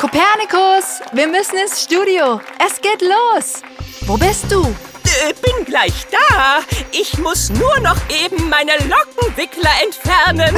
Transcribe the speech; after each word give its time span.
Kopernikus, 0.00 1.02
wir 1.12 1.26
müssen 1.26 1.58
ins 1.58 1.82
Studio. 1.82 2.40
Es 2.58 2.80
geht 2.80 3.02
los. 3.02 3.60
Wo 4.06 4.16
bist 4.16 4.50
du? 4.50 4.62
Äh, 4.62 5.34
bin 5.42 5.66
gleich 5.66 6.06
da. 6.10 6.60
Ich 6.90 7.18
muss 7.18 7.50
nur 7.50 7.78
noch 7.80 7.98
eben 8.08 8.48
meine 8.48 8.72
Lockenwickler 8.88 9.70
entfernen. 9.84 10.56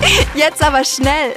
Jetzt 0.34 0.60
aber 0.60 0.84
schnell. 0.84 1.36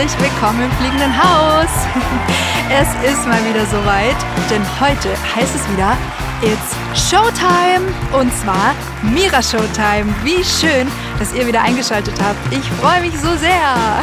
Herzlich 0.00 0.32
willkommen 0.32 0.62
im 0.62 0.72
fliegenden 0.78 1.12
Haus. 1.14 1.68
Es 2.70 2.88
ist 3.04 3.26
mal 3.26 3.44
wieder 3.44 3.66
soweit, 3.66 4.16
denn 4.48 4.62
heute 4.80 5.10
heißt 5.36 5.54
es 5.54 5.70
wieder 5.70 5.94
It's 6.40 7.10
Showtime 7.10 7.86
und 8.18 8.32
zwar 8.36 8.74
Mira 9.02 9.42
Showtime. 9.42 10.06
Wie 10.24 10.42
schön, 10.42 10.88
dass 11.18 11.34
ihr 11.34 11.46
wieder 11.46 11.60
eingeschaltet 11.60 12.14
habt. 12.22 12.38
Ich 12.50 12.64
freue 12.80 13.02
mich 13.02 13.12
so 13.20 13.36
sehr. 13.36 14.02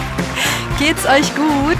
Geht's 0.80 1.06
euch 1.06 1.32
gut? 1.36 1.78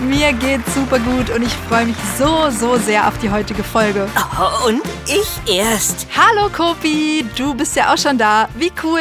Mir 0.00 0.32
geht's 0.32 0.74
super 0.74 0.98
gut 0.98 1.30
und 1.30 1.42
ich 1.42 1.54
freue 1.68 1.86
mich 1.86 1.96
so, 2.18 2.50
so 2.50 2.76
sehr 2.76 3.06
auf 3.06 3.16
die 3.18 3.30
heutige 3.30 3.62
Folge. 3.62 4.08
Oh, 4.16 4.68
und 4.68 4.82
ich 5.06 5.54
erst. 5.56 6.06
Hallo 6.16 6.48
Kopi, 6.50 7.24
du 7.36 7.54
bist 7.54 7.76
ja 7.76 7.92
auch 7.92 7.98
schon 7.98 8.18
da. 8.18 8.48
Wie 8.56 8.72
cool. 8.82 9.00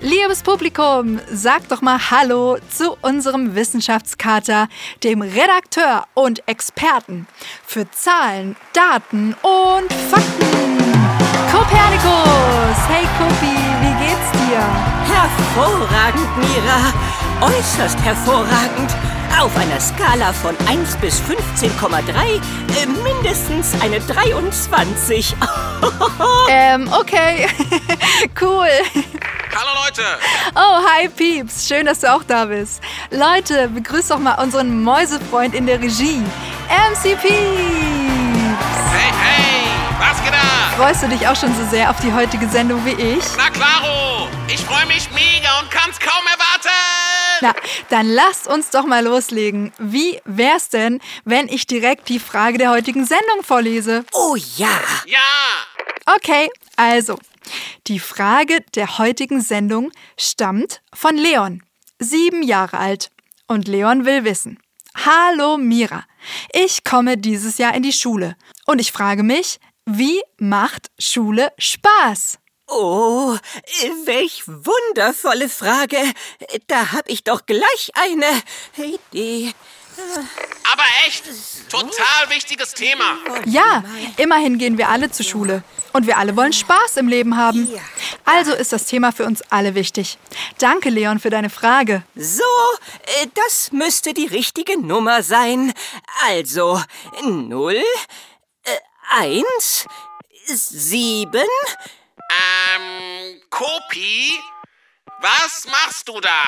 Liebes 0.00 0.42
Publikum, 0.42 1.20
sag 1.30 1.68
doch 1.68 1.80
mal 1.80 1.98
Hallo 2.10 2.58
zu 2.68 2.96
unserem 3.02 3.54
Wissenschaftskater, 3.54 4.68
dem 5.04 5.22
Redakteur 5.22 6.04
und 6.14 6.46
Experten 6.48 7.28
für 7.64 7.88
Zahlen, 7.90 8.56
Daten 8.72 9.34
und 9.42 9.92
Fakten. 10.10 10.78
Kopernikus. 11.52 12.78
Hey 12.88 13.06
Kopi, 13.16 13.56
wie 13.80 14.04
geht's 14.04 14.32
dir? 14.32 14.60
Hervorragend, 15.14 16.36
Mira. 16.36 16.92
Äußerst 17.40 17.98
hervorragend. 18.00 18.90
Auf 19.40 19.56
einer 19.56 19.80
Skala 19.80 20.32
von 20.32 20.56
1 20.68 20.96
bis 20.96 21.20
15,3 21.22 21.70
äh, 22.80 22.86
mindestens 22.86 23.72
eine 23.80 24.00
23. 24.00 25.34
Ähm, 26.48 26.88
okay. 26.92 27.48
cool. 28.40 28.68
Hallo 29.54 29.84
Leute! 29.84 30.02
Oh, 30.54 30.78
hi 30.86 31.08
Pieps. 31.08 31.66
Schön, 31.66 31.86
dass 31.86 32.00
du 32.00 32.12
auch 32.12 32.22
da 32.22 32.44
bist. 32.44 32.80
Leute, 33.10 33.68
begrüßt 33.68 34.10
doch 34.12 34.18
mal 34.18 34.34
unseren 34.40 34.82
Mäusefreund 34.84 35.54
in 35.54 35.66
der 35.66 35.80
Regie, 35.80 36.22
MC 36.68 37.20
Pieps. 37.20 37.32
Hey, 38.92 39.12
hey! 39.22 39.66
Was 39.98 40.22
geht 40.22 40.32
ab? 40.34 40.74
Freust 40.76 41.02
du 41.02 41.08
dich 41.08 41.26
auch 41.26 41.36
schon 41.36 41.54
so 41.56 41.66
sehr 41.70 41.90
auf 41.90 41.96
die 42.00 42.12
heutige 42.12 42.46
Sendung 42.48 42.84
wie 42.84 42.92
ich? 42.92 43.24
Na 43.36 43.50
klaro! 43.50 44.28
Ich 44.46 44.60
freue 44.60 44.86
mich 44.86 45.08
mega 45.10 45.58
und 45.60 45.70
kann's 45.70 45.98
kaum 45.98 46.24
erwarten! 46.26 47.01
Na, 47.42 47.56
dann 47.88 48.06
lasst 48.06 48.46
uns 48.46 48.70
doch 48.70 48.86
mal 48.86 49.02
loslegen. 49.04 49.72
Wie 49.80 50.20
wär's 50.24 50.68
denn, 50.68 51.00
wenn 51.24 51.48
ich 51.48 51.66
direkt 51.66 52.08
die 52.08 52.20
Frage 52.20 52.56
der 52.56 52.70
heutigen 52.70 53.04
Sendung 53.04 53.42
vorlese? 53.42 54.04
Oh 54.12 54.36
ja. 54.36 54.80
Ja! 55.06 55.18
Okay, 56.14 56.48
also, 56.76 57.18
die 57.88 57.98
Frage 57.98 58.60
der 58.76 58.98
heutigen 58.98 59.40
Sendung 59.40 59.90
stammt 60.16 60.82
von 60.94 61.16
Leon, 61.16 61.64
sieben 61.98 62.44
Jahre 62.44 62.78
alt. 62.78 63.10
Und 63.48 63.66
Leon 63.66 64.04
will 64.06 64.22
wissen. 64.22 64.60
Hallo 64.94 65.56
Mira, 65.56 66.04
ich 66.52 66.84
komme 66.84 67.18
dieses 67.18 67.58
Jahr 67.58 67.74
in 67.74 67.82
die 67.82 67.92
Schule 67.92 68.36
und 68.66 68.80
ich 68.80 68.92
frage 68.92 69.24
mich, 69.24 69.58
wie 69.84 70.22
macht 70.38 70.92
Schule 70.96 71.52
Spaß? 71.58 72.38
Oh, 72.74 73.36
äh, 73.82 73.90
welch 74.06 74.44
wundervolle 74.46 75.50
Frage. 75.50 75.98
Da 76.68 76.92
hab 76.92 77.06
ich 77.08 77.22
doch 77.22 77.44
gleich 77.44 77.90
eine 77.94 78.26
Idee. 78.78 79.52
Aber 80.72 80.82
echt, 81.06 81.24
total 81.68 82.30
wichtiges 82.30 82.72
Thema. 82.72 83.18
Ja, 83.44 83.84
immerhin 84.16 84.56
gehen 84.56 84.78
wir 84.78 84.88
alle 84.88 85.10
zur 85.10 85.26
Schule. 85.26 85.62
Und 85.92 86.06
wir 86.06 86.16
alle 86.16 86.34
wollen 86.34 86.54
Spaß 86.54 86.96
im 86.96 87.08
Leben 87.08 87.36
haben. 87.36 87.68
Also 88.24 88.54
ist 88.54 88.72
das 88.72 88.86
Thema 88.86 89.12
für 89.12 89.26
uns 89.26 89.42
alle 89.50 89.74
wichtig. 89.74 90.16
Danke, 90.56 90.88
Leon, 90.88 91.18
für 91.18 91.28
deine 91.28 91.50
Frage. 91.50 92.04
So, 92.14 92.42
äh, 93.20 93.26
das 93.34 93.72
müsste 93.72 94.14
die 94.14 94.26
richtige 94.26 94.80
Nummer 94.80 95.22
sein. 95.22 95.74
Also, 96.26 96.80
0, 97.22 97.74
äh, 97.74 97.82
1, 99.10 99.86
7, 100.46 101.42
Ähm, 102.32 103.40
Kopi? 103.50 104.32
Was 105.20 105.66
machst 105.66 106.08
du 106.08 106.20
da? 106.20 106.42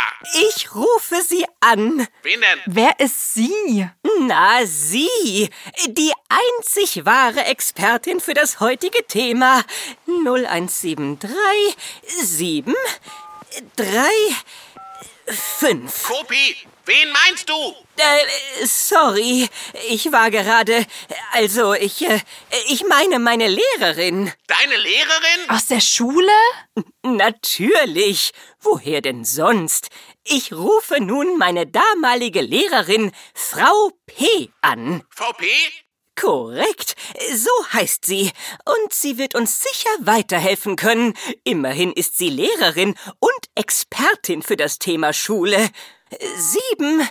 ich 0.50 0.74
rufe 0.74 1.22
sie 1.22 1.46
an. 1.60 2.08
Wen 2.22 2.40
denn? 2.40 2.60
Wer 2.66 2.98
ist 2.98 3.34
sie? 3.34 3.88
Na, 4.20 4.66
sie, 4.66 5.48
die 5.86 6.12
einzig 6.28 7.04
wahre 7.04 7.44
Expertin 7.44 8.18
für 8.18 8.34
das 8.34 8.58
heutige 8.58 9.06
Thema. 9.06 9.62
0173 10.06 11.30
7 12.06 12.74
3 13.76 14.08
5. 15.26 16.02
Kopi, 16.08 16.56
wen 16.86 17.10
meinst 17.12 17.48
du? 17.48 17.54
Äh, 17.96 18.66
sorry, 18.66 19.48
ich 19.88 20.10
war 20.12 20.30
gerade. 20.30 20.86
Also, 21.32 21.74
ich. 21.74 22.02
Äh, 22.02 22.20
ich 22.68 22.84
meine 22.86 23.18
meine 23.18 23.48
Lehrerin. 23.48 24.32
Deine 24.46 24.76
Lehrerin? 24.76 25.48
Aus 25.50 25.66
der 25.66 25.80
Schule? 25.80 26.32
Natürlich. 27.02 28.32
Woher 28.60 29.00
denn 29.00 29.24
sonst? 29.24 29.88
Ich 30.24 30.52
rufe 30.52 31.00
nun 31.00 31.36
meine 31.36 31.66
damalige 31.66 32.40
Lehrerin, 32.40 33.12
Frau 33.34 33.90
P. 34.06 34.50
an. 34.62 35.02
VP? 35.10 35.46
Korrekt, 36.16 36.94
so 37.34 37.50
heißt 37.72 38.06
sie. 38.06 38.30
Und 38.64 38.92
sie 38.92 39.18
wird 39.18 39.34
uns 39.34 39.60
sicher 39.60 39.90
weiterhelfen 39.98 40.76
können. 40.76 41.14
Immerhin 41.42 41.92
ist 41.92 42.16
sie 42.16 42.30
Lehrerin 42.30 42.94
und 43.18 43.32
Expertin 43.54 44.42
für 44.42 44.56
das 44.56 44.78
Thema 44.78 45.12
Schule. 45.12 45.68
Sieben, 46.36 47.08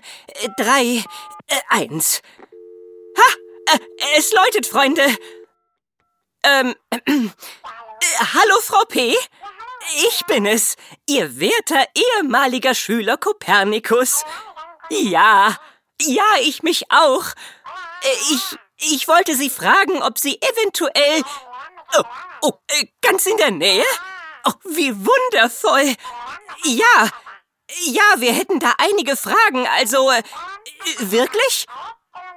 drei, 0.58 1.04
äh, 1.48 1.60
eins. 1.70 2.22
Ha! 3.18 3.74
Äh, 3.74 3.80
es 4.18 4.32
läutet, 4.34 4.66
Freunde. 4.66 5.04
Ähm, 6.44 6.76
äh, 6.90 7.30
hallo, 8.34 8.60
Frau 8.62 8.84
P. 8.86 9.16
Ich 10.08 10.26
bin 10.28 10.46
es, 10.46 10.76
Ihr 11.08 11.40
werter 11.40 11.86
ehemaliger 11.94 12.74
Schüler 12.74 13.18
Kopernikus. 13.18 14.24
Ja, 14.90 15.58
ja, 16.02 16.36
ich 16.42 16.64
mich 16.64 16.92
auch. 16.92 17.26
Äh, 18.04 18.18
Ich, 18.32 18.58
ich 18.94 19.08
wollte 19.08 19.36
Sie 19.36 19.50
fragen, 19.50 20.02
ob 20.04 20.18
Sie 20.18 20.42
eventuell... 20.42 21.24
Oh, 21.96 22.04
oh, 22.42 22.52
äh, 22.68 22.88
ganz 23.02 23.26
in 23.26 23.38
der 23.38 23.52
Nähe? 23.52 23.86
Oh, 24.46 24.54
wie 24.66 24.94
wundervoll. 24.96 25.96
Ja, 26.64 27.10
ja, 27.86 28.04
wir 28.18 28.34
hätten 28.34 28.60
da 28.60 28.74
einige 28.78 29.16
Fragen, 29.16 29.68
also... 29.68 30.12
Äh, 30.12 30.24
wirklich? 31.00 31.66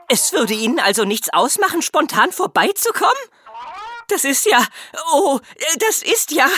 Es 0.08 0.32
würde 0.32 0.54
Ihnen 0.54 0.78
also 0.78 1.04
nichts 1.04 1.28
ausmachen, 1.32 1.82
spontan 1.82 2.32
vorbeizukommen? 2.32 3.12
Das 4.08 4.24
ist 4.24 4.46
ja... 4.46 4.64
Oh, 5.12 5.40
das 5.78 6.02
ist 6.02 6.30
ja... 6.30 6.48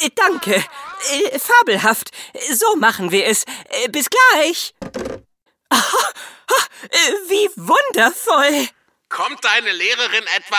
äh, 0.00 0.10
Danke. 0.14 0.54
Äh, 0.54 1.38
Fabelhaft. 1.38 2.10
So 2.50 2.76
machen 2.76 3.10
wir 3.10 3.26
es. 3.26 3.44
Äh, 3.68 3.88
Bis 3.88 4.08
gleich. 4.08 4.74
Ah, 5.68 5.76
äh, 6.90 7.12
Wie 7.28 7.50
wundervoll. 7.56 8.68
Kommt 9.08 9.44
deine 9.44 9.72
Lehrerin 9.72 10.24
etwa... 10.36 10.56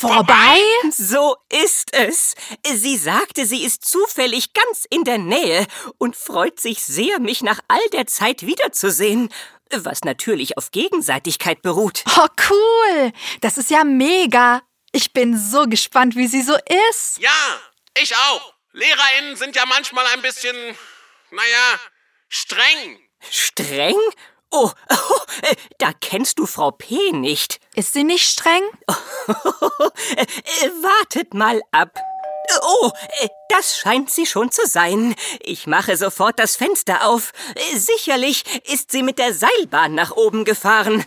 Vorbei? 0.00 0.58
So 0.90 1.36
ist 1.50 1.92
es. 1.92 2.34
Sie 2.64 2.96
sagte, 2.96 3.46
sie 3.46 3.64
ist 3.64 3.84
zufällig 3.84 4.52
ganz 4.52 4.86
in 4.90 5.02
der 5.02 5.18
Nähe 5.18 5.66
und 5.98 6.14
freut 6.14 6.60
sich 6.60 6.84
sehr, 6.84 7.18
mich 7.18 7.42
nach 7.42 7.60
all 7.66 7.86
der 7.92 8.06
Zeit 8.06 8.42
wiederzusehen. 8.46 9.28
Was 9.70 10.04
natürlich 10.04 10.56
auf 10.56 10.70
Gegenseitigkeit 10.70 11.62
beruht. 11.62 12.04
Oh, 12.16 12.26
cool. 12.48 13.12
Das 13.40 13.58
ist 13.58 13.70
ja 13.70 13.84
mega. 13.84 14.62
Ich 14.92 15.12
bin 15.12 15.36
so 15.38 15.64
gespannt, 15.64 16.16
wie 16.16 16.28
sie 16.28 16.42
so 16.42 16.56
ist. 16.90 17.18
Ja, 17.18 17.60
ich 18.00 18.14
auch. 18.14 18.54
LehrerInnen 18.72 19.36
sind 19.36 19.56
ja 19.56 19.66
manchmal 19.66 20.06
ein 20.14 20.22
bisschen, 20.22 20.56
naja, 21.30 21.80
streng. 22.28 23.00
Streng? 23.30 23.96
Oh, 24.50 24.70
oh, 24.90 25.18
äh, 25.42 25.54
da 25.78 25.92
kennst 26.00 26.38
du 26.38 26.46
Frau 26.46 26.70
P. 26.70 27.12
nicht. 27.12 27.60
Ist 27.74 27.92
sie 27.92 28.04
nicht 28.04 28.28
streng? 28.28 28.62
Äh, 30.16 30.22
äh, 30.22 30.70
wartet 30.82 31.34
mal 31.34 31.60
ab. 31.70 31.98
Oh, 32.62 32.90
das 33.50 33.76
scheint 33.76 34.10
sie 34.10 34.24
schon 34.24 34.50
zu 34.50 34.66
sein. 34.66 35.14
Ich 35.40 35.66
mache 35.66 35.96
sofort 35.98 36.38
das 36.38 36.56
Fenster 36.56 37.06
auf. 37.06 37.32
Sicherlich 37.74 38.44
ist 38.64 38.90
sie 38.90 39.02
mit 39.02 39.18
der 39.18 39.34
Seilbahn 39.34 39.94
nach 39.94 40.12
oben 40.12 40.44
gefahren. 40.46 41.04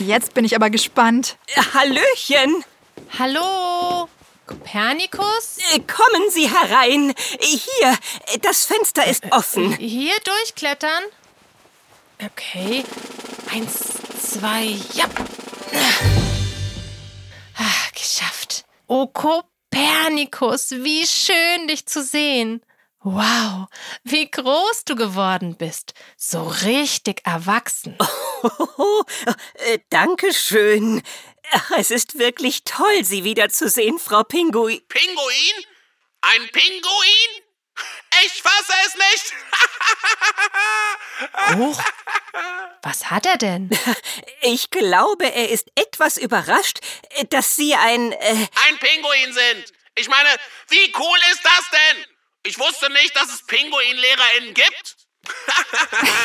Jetzt 0.00 0.34
bin 0.34 0.44
ich 0.44 0.56
aber 0.56 0.68
gespannt. 0.70 1.36
Hallöchen. 1.74 2.64
Hallo? 3.18 4.08
Kopernikus? 4.46 5.58
Kommen 5.86 6.30
Sie 6.30 6.50
herein. 6.50 7.14
Hier, 7.40 7.96
das 8.42 8.64
Fenster 8.64 9.06
ist 9.06 9.30
offen. 9.30 9.76
Hier 9.76 10.14
durchklettern? 10.24 11.04
Okay. 12.24 12.84
Eins, 13.50 13.94
zwei, 14.20 14.76
ja. 14.94 15.06
Ah, 17.56 17.88
geschafft. 17.94 18.64
Oh, 18.86 19.06
Kopernikus, 19.06 20.70
wie 20.72 21.06
schön 21.06 21.68
dich 21.68 21.86
zu 21.86 22.02
sehen. 22.02 22.62
Wow, 23.02 23.68
wie 24.04 24.30
groß 24.30 24.84
du 24.84 24.94
geworden 24.94 25.56
bist. 25.56 25.94
So 26.18 26.46
richtig 26.46 27.22
erwachsen. 27.24 27.96
Oh, 28.42 29.02
äh, 29.54 29.78
Dankeschön. 29.88 31.02
Ach, 31.52 31.70
Es 31.78 31.90
ist 31.90 32.18
wirklich 32.18 32.64
toll, 32.64 33.04
Sie 33.04 33.24
wiederzusehen, 33.24 33.98
Frau 33.98 34.22
Pinguin. 34.22 34.82
Pinguin? 34.88 35.64
Ein 36.20 36.48
Pinguin? 36.52 37.39
Ich 38.24 38.42
fasse 38.42 38.72
es 38.86 38.94
nicht. 38.94 39.32
Huch. 41.56 41.80
Was 42.82 43.10
hat 43.10 43.26
er 43.26 43.36
denn? 43.38 43.70
Ich 44.42 44.70
glaube, 44.70 45.26
er 45.26 45.50
ist 45.50 45.66
etwas 45.74 46.16
überrascht, 46.16 46.78
dass 47.28 47.56
Sie 47.56 47.74
ein... 47.74 48.12
Äh, 48.12 48.46
Ein 48.68 48.78
Pinguin 48.78 49.32
sind. 49.34 49.72
Ich 49.96 50.08
meine, 50.08 50.30
wie 50.68 50.92
cool 50.98 51.18
ist 51.30 51.44
das 51.44 51.70
denn? 51.70 52.04
Ich 52.44 52.58
wusste 52.58 52.90
nicht, 52.90 53.14
dass 53.14 53.28
es 53.34 53.44
Pinguin-LehrerInnen 53.46 54.54
gibt. 54.54 54.96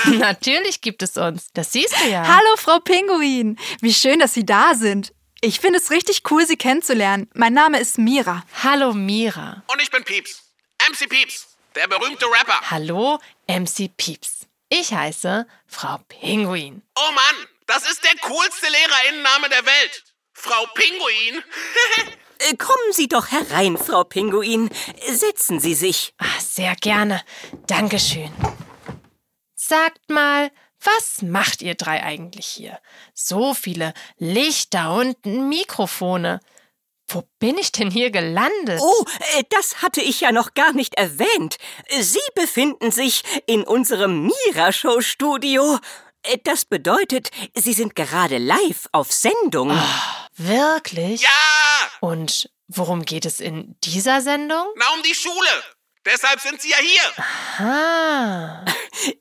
Natürlich 0.20 0.80
gibt 0.80 1.04
es 1.04 1.18
uns. 1.18 1.48
Das 1.54 1.74
siehst 1.74 1.94
du 2.00 2.06
ja. 2.08 2.26
Hallo, 2.26 2.56
Frau 2.56 2.80
Pinguin. 2.80 3.60
Wie 3.82 3.94
schön, 3.94 4.20
dass 4.20 4.34
Sie 4.34 4.46
da 4.46 4.76
sind. 4.76 5.12
Ich 5.42 5.60
finde 5.60 5.80
es 5.80 5.92
richtig 5.92 6.22
cool, 6.32 6.48
Sie 6.48 6.56
kennenzulernen. 6.58 7.30
Mein 7.34 7.54
Name 7.54 7.80
ist 7.80 7.98
Mira. 7.98 8.46
Hallo, 8.64 8.94
Mira. 8.94 9.64
Und 9.68 9.82
ich 9.82 9.92
bin 9.92 10.04
Pieps. 10.06 10.42
MC 10.92 11.10
Pieps, 11.10 11.58
der 11.74 11.88
berühmte 11.88 12.26
Rapper. 12.26 12.60
Hallo, 12.70 13.20
MC 13.48 13.90
Pieps. 13.98 14.48
Ich 14.70 14.94
heiße 14.94 15.48
Frau 15.66 15.98
Pinguin. 16.08 16.82
Oh 16.96 17.12
Mann, 17.12 17.48
das 17.66 17.90
ist 17.90 18.04
der 18.04 18.16
coolste 18.22 18.68
LehrerInnenname 18.68 19.50
der 19.50 19.66
Welt. 19.66 20.04
Frau 20.34 20.66
Pinguin. 20.76 21.44
äh, 22.40 22.56
kommen 22.58 22.92
Sie 22.92 23.08
doch 23.08 23.32
herein, 23.32 23.78
Frau 23.78 24.04
Pinguin. 24.04 24.70
Setzen 25.08 25.60
Sie 25.60 25.74
sich. 25.74 26.14
Ah, 26.18 26.40
sehr 26.40 26.76
gerne. 26.76 27.24
Dankeschön. 27.68 28.32
Sagt 29.56 30.10
mal, 30.10 30.52
was 30.84 31.22
macht 31.24 31.62
ihr 31.64 31.76
drei 31.76 32.04
eigentlich 32.04 32.46
hier? 32.46 32.80
So 33.14 33.54
viele 33.56 33.94
Lichter 34.18 34.94
und 34.94 35.26
Mikrofone. 35.26 36.42
Wo 37.08 37.24
bin 37.40 37.58
ich 37.58 37.72
denn 37.72 37.92
hier 37.92 38.10
gelandet? 38.12 38.80
Oh, 38.82 39.06
äh, 39.38 39.44
das 39.50 39.82
hatte 39.84 40.02
ich 40.02 40.22
ja 40.22 40.32
noch 40.32 40.54
gar 40.56 40.74
nicht 40.74 40.96
erwähnt. 40.96 41.58
Sie 42.00 42.20
befinden 42.34 42.92
sich 42.92 43.24
in 43.46 43.64
unserem 43.64 44.24
Mira-Show-Studio. 44.46 45.80
Äh, 46.24 46.38
Das 46.44 46.66
bedeutet, 46.66 47.30
Sie 47.54 47.74
sind 47.74 47.96
gerade 47.96 48.38
live 48.40 48.88
auf 48.92 49.12
Sendung. 49.12 49.70
Wirklich? 50.36 51.22
Ja, 51.22 51.30
Und 52.02 52.50
worum 52.68 53.04
geht 53.06 53.26
es 53.26 53.40
in 53.40 53.76
dieser 53.84 54.22
Sendung? 54.22 54.66
na 54.76 54.86
um 54.96 55.04
die 55.04 55.16
Schule. 55.16 55.64
Deshalb 56.06 56.40
sind 56.40 56.62
sie 56.62 56.70
ja 56.70 56.78
hier. 56.78 57.26
Ah, 57.68 58.66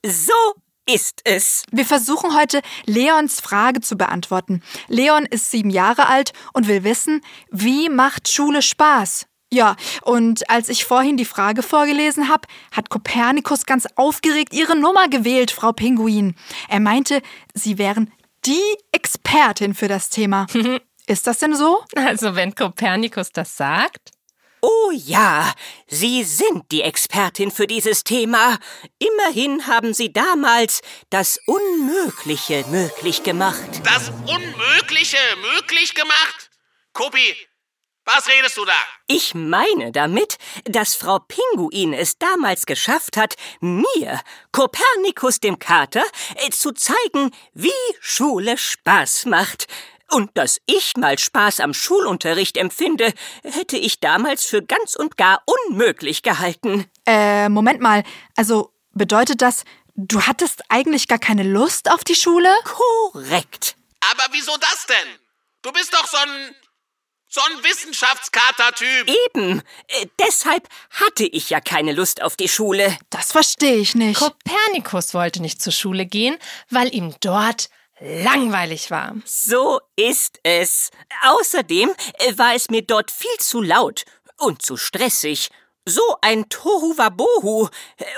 So 0.05 0.55
ist 0.87 1.21
es. 1.25 1.65
Wir 1.71 1.85
versuchen 1.85 2.35
heute, 2.35 2.61
Leons 2.87 3.41
Frage 3.41 3.81
zu 3.81 3.97
beantworten. 3.97 4.63
Leon 4.89 5.27
ist 5.27 5.51
sieben 5.51 5.71
Jahre 5.71 6.09
alt 6.09 6.33
und 6.53 6.69
will 6.69 6.85
wissen, 6.85 7.23
wie 7.51 7.89
macht 7.89 8.29
Schule 8.29 8.63
Spaß? 8.63 9.27
Ja, 9.53 9.77
und 10.03 10.51
als 10.51 10.69
ich 10.69 10.85
vorhin 10.85 11.17
die 11.17 11.25
Frage 11.25 11.63
vorgelesen 11.63 12.29
habe, 12.29 12.49
hat 12.73 12.91
Kopernikus 12.91 13.67
ganz 13.67 13.87
aufgeregt 13.95 14.53
ihre 14.53 14.77
Nummer 14.77 15.09
gewählt, 15.09 15.53
Frau 15.53 15.73
Pinguin. 15.73 16.35
Er 16.69 16.81
meinte, 16.81 17.23
Sie 17.55 17.79
wären 17.79 18.13
die 18.45 18.61
Expertin 18.91 19.75
für 19.75 19.89
das 19.89 20.11
Thema. 20.11 20.47
Ist 21.07 21.27
das 21.27 21.39
denn 21.39 21.55
so? 21.55 21.85
also 21.95 22.35
wenn 22.35 22.55
Kopernikus 22.55 23.31
das 23.31 23.57
sagt? 23.57 24.11
Oh 24.67 24.91
ja, 24.93 25.53
Sie 25.89 26.25
sind 26.25 26.73
die 26.73 26.81
Expertin 26.81 27.51
für 27.51 27.67
dieses 27.67 28.03
Thema. 28.03 28.57
Immerhin 28.99 29.67
haben 29.67 29.93
Sie 29.93 30.11
damals 30.11 30.81
das 31.11 31.39
Unmögliche 31.45 32.65
möglich 32.71 33.23
gemacht. 33.23 33.83
Das 33.85 34.09
Unmögliche 34.09 35.19
möglich 35.53 35.95
gemacht. 35.95 36.49
Kopi, 36.95 37.37
was 38.07 38.27
redest 38.27 38.57
du 38.57 38.65
da? 38.65 38.73
Ich 39.07 39.35
meine 39.35 39.93
damit, 39.93 40.39
dass 40.65 40.95
Frau 40.95 41.19
Pinguin 41.19 41.93
es 41.93 42.17
damals 42.17 42.65
geschafft 42.65 43.19
hat, 43.19 43.35
mir, 43.61 44.19
Kopernikus 44.51 45.41
dem 45.41 45.59
Kater, 45.59 46.05
äh, 46.37 46.49
zu 46.49 46.73
zeigen, 46.73 47.33
wie 47.53 47.71
Schule 48.01 48.57
Spaß 48.57 49.27
macht. 49.27 49.67
Und 50.11 50.31
dass 50.35 50.61
ich 50.67 50.97
mal 50.97 51.19
Spaß 51.19 51.61
am 51.61 51.75
Schulunterricht 51.75 52.57
empfinde, 52.57 53.13
hätte 53.43 53.77
ich 53.77 54.01
damals 54.01 54.45
für 54.45 54.63
ganz 54.63 54.95
und 54.95 55.17
gar 55.17 55.43
unmöglich 55.47 56.23
gehalten. 56.23 56.91
Äh, 57.07 57.49
Moment 57.49 57.81
mal. 57.81 58.05
Also 58.37 58.73
bedeutet 58.93 59.43
das, 59.43 59.65
du 59.97 60.23
hattest 60.23 60.63
eigentlich 60.69 61.09
gar 61.09 61.19
keine 61.19 61.43
Lust 61.43 61.91
auf 61.91 62.05
die 62.05 62.15
Schule? 62.15 62.53
Korrekt. 62.65 63.77
Aber 64.13 64.25
wieso 64.33 64.57
das 64.59 64.87
denn? 64.87 65.19
Du 65.63 65.73
bist 65.73 65.93
doch 65.95 66.07
so 66.07 66.19
ein. 66.19 66.55
so 67.29 67.41
ein 67.41 67.65
Wissenschaftskater-Typ. 67.65 69.11
Eben. 69.27 69.63
Äh, 69.89 70.07
deshalb 70.21 70.69
hatte 70.91 71.25
ich 71.25 71.51
ja 71.51 71.61
keine 71.61 71.93
Lust 71.93 72.23
auf 72.23 72.37
die 72.37 72.49
Schule. 72.49 72.97
Das 73.11 73.33
verstehe 73.33 73.77
ich 73.77 73.95
nicht. 73.95 74.21
Kopernikus 74.21 75.15
wollte 75.15 75.41
nicht 75.41 75.61
zur 75.63 75.73
Schule 75.73 76.07
gehen, 76.07 76.37
weil 76.71 76.95
ihm 76.95 77.15
dort 77.21 77.71
langweilig 78.01 78.91
war. 78.91 79.15
So 79.25 79.81
ist 79.97 80.41
es. 80.43 80.91
Außerdem 81.23 81.95
äh, 82.19 82.39
war 82.39 82.55
es 82.55 82.71
mir 82.71 82.83
dort 82.83 83.11
viel 83.11 83.37
zu 83.39 83.63
laut 83.63 84.05
und 84.39 84.63
zu 84.63 84.77
stressig. 84.77 85.51
So 85.87 86.17
ein 86.23 86.49
Tohuwabohu. 86.49 87.69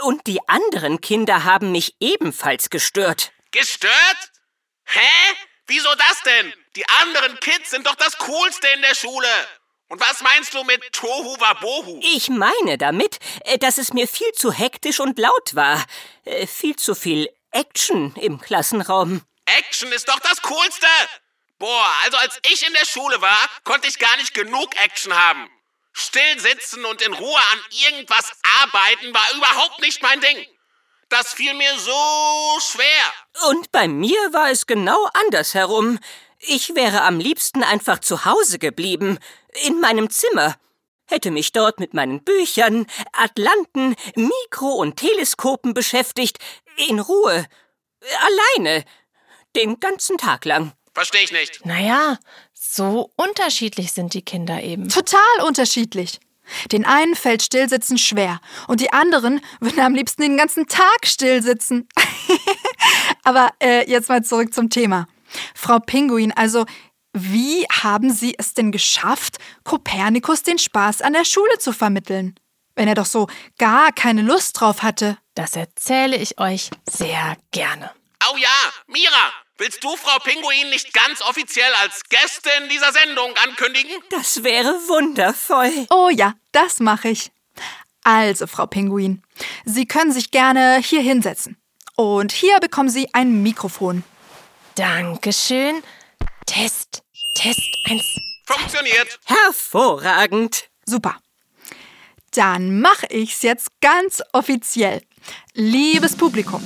Und 0.02 0.26
die 0.26 0.38
anderen 0.48 1.00
Kinder 1.00 1.44
haben 1.44 1.72
mich 1.72 1.96
ebenfalls 2.00 2.70
gestört. 2.70 3.32
Gestört? 3.50 4.32
Hä? 4.84 5.34
Wieso 5.66 5.88
das 5.96 6.22
denn? 6.24 6.52
Die 6.76 6.88
anderen 7.02 7.38
Kids 7.40 7.70
sind 7.70 7.86
doch 7.86 7.96
das 7.96 8.16
Coolste 8.18 8.68
in 8.76 8.82
der 8.82 8.94
Schule. 8.94 9.26
Und 9.88 10.00
was 10.00 10.20
meinst 10.20 10.54
du 10.54 10.62
mit 10.64 10.80
Tohu 10.92 11.36
Wabohu? 11.40 12.00
Ich 12.02 12.28
meine 12.28 12.78
damit, 12.78 13.18
äh, 13.44 13.58
dass 13.58 13.78
es 13.78 13.92
mir 13.92 14.06
viel 14.08 14.30
zu 14.32 14.52
hektisch 14.52 15.00
und 15.00 15.18
laut 15.18 15.54
war. 15.54 15.84
Äh, 16.24 16.46
Viel 16.46 16.76
zu 16.76 16.94
viel 16.94 17.28
Action 17.50 18.14
im 18.16 18.40
Klassenraum. 18.40 19.22
Action 19.46 19.92
ist 19.92 20.08
doch 20.08 20.20
das 20.20 20.42
Coolste. 20.42 20.86
Boah, 21.58 21.90
also 22.04 22.18
als 22.18 22.38
ich 22.52 22.66
in 22.66 22.74
der 22.74 22.84
Schule 22.84 23.20
war, 23.20 23.48
konnte 23.64 23.88
ich 23.88 23.98
gar 23.98 24.16
nicht 24.18 24.34
genug 24.34 24.76
Action 24.76 25.16
haben. 25.16 25.48
Still 25.92 26.38
sitzen 26.38 26.84
und 26.84 27.00
in 27.00 27.14
Ruhe 27.14 27.38
an 27.52 27.60
irgendwas 27.70 28.32
arbeiten 28.60 29.14
war 29.14 29.26
überhaupt 29.34 29.80
nicht 29.80 30.02
mein 30.02 30.20
Ding. 30.20 30.46
Das 31.08 31.32
fiel 31.32 31.54
mir 31.54 31.78
so 31.78 32.60
schwer. 32.60 33.48
Und 33.48 33.72
bei 33.72 33.88
mir 33.88 34.18
war 34.32 34.50
es 34.50 34.66
genau 34.66 35.08
andersherum. 35.14 35.98
Ich 36.38 36.74
wäre 36.74 37.02
am 37.02 37.18
liebsten 37.18 37.62
einfach 37.62 38.00
zu 38.00 38.24
Hause 38.24 38.58
geblieben, 38.58 39.18
in 39.64 39.80
meinem 39.80 40.10
Zimmer. 40.10 40.56
Hätte 41.08 41.30
mich 41.30 41.52
dort 41.52 41.78
mit 41.78 41.94
meinen 41.94 42.24
Büchern, 42.24 42.86
Atlanten, 43.12 43.94
Mikro- 44.16 44.74
und 44.74 44.96
Teleskopen 44.96 45.72
beschäftigt, 45.72 46.38
in 46.88 46.98
Ruhe, 46.98 47.46
alleine, 48.56 48.84
den 49.56 49.80
ganzen 49.80 50.18
Tag 50.18 50.44
lang. 50.44 50.72
Verstehe 50.94 51.22
ich 51.22 51.32
nicht. 51.32 51.64
Naja, 51.66 52.18
so 52.54 53.10
unterschiedlich 53.16 53.92
sind 53.92 54.14
die 54.14 54.22
Kinder 54.22 54.62
eben. 54.62 54.88
Total 54.88 55.20
unterschiedlich. 55.46 56.20
Den 56.72 56.84
einen 56.84 57.14
fällt 57.14 57.42
Stillsitzen 57.42 57.98
schwer 57.98 58.40
und 58.68 58.80
die 58.80 58.92
anderen 58.92 59.40
würden 59.60 59.80
am 59.80 59.94
liebsten 59.94 60.22
den 60.22 60.36
ganzen 60.36 60.68
Tag 60.68 61.04
stillsitzen. 61.06 61.88
Aber 63.24 63.50
äh, 63.60 63.90
jetzt 63.90 64.08
mal 64.08 64.22
zurück 64.22 64.54
zum 64.54 64.70
Thema. 64.70 65.08
Frau 65.54 65.80
Pinguin, 65.80 66.32
also 66.32 66.64
wie 67.12 67.64
haben 67.64 68.12
Sie 68.12 68.34
es 68.38 68.54
denn 68.54 68.72
geschafft, 68.72 69.38
Kopernikus 69.64 70.42
den 70.42 70.58
Spaß 70.58 71.02
an 71.02 71.14
der 71.14 71.24
Schule 71.24 71.58
zu 71.58 71.72
vermitteln? 71.72 72.38
Wenn 72.74 72.88
er 72.88 72.94
doch 72.94 73.06
so 73.06 73.26
gar 73.58 73.90
keine 73.92 74.22
Lust 74.22 74.60
drauf 74.60 74.82
hatte. 74.82 75.18
Das 75.34 75.56
erzähle 75.56 76.16
ich 76.16 76.38
euch 76.38 76.70
sehr 76.88 77.36
gerne. 77.50 77.90
Oh 78.30 78.36
ja, 78.36 78.48
Mira, 78.86 79.32
willst 79.58 79.82
du 79.82 79.96
Frau 79.96 80.18
Pinguin 80.18 80.70
nicht 80.70 80.92
ganz 80.92 81.20
offiziell 81.22 81.72
als 81.82 82.02
Gästin 82.08 82.68
dieser 82.70 82.92
Sendung 82.92 83.32
ankündigen? 83.44 83.92
Das 84.10 84.42
wäre 84.42 84.68
wundervoll. 84.88 85.86
Oh 85.90 86.10
ja, 86.10 86.34
das 86.52 86.80
mache 86.80 87.08
ich. 87.08 87.30
Also, 88.04 88.46
Frau 88.46 88.66
Pinguin, 88.66 89.22
Sie 89.64 89.86
können 89.86 90.12
sich 90.12 90.30
gerne 90.30 90.78
hier 90.78 91.00
hinsetzen. 91.00 91.56
Und 91.96 92.32
hier 92.32 92.60
bekommen 92.60 92.88
Sie 92.88 93.08
ein 93.14 93.42
Mikrofon. 93.42 94.04
Dankeschön. 94.76 95.82
Test, 96.46 97.02
Test 97.34 97.60
eins. 97.86 98.04
Funktioniert. 98.46 99.18
Hervorragend. 99.24 100.68
Super. 100.84 101.16
Dann 102.32 102.80
mache 102.80 103.06
ich's 103.06 103.42
jetzt 103.42 103.70
ganz 103.80 104.22
offiziell. 104.32 105.02
Liebes 105.54 106.14
Publikum, 106.14 106.62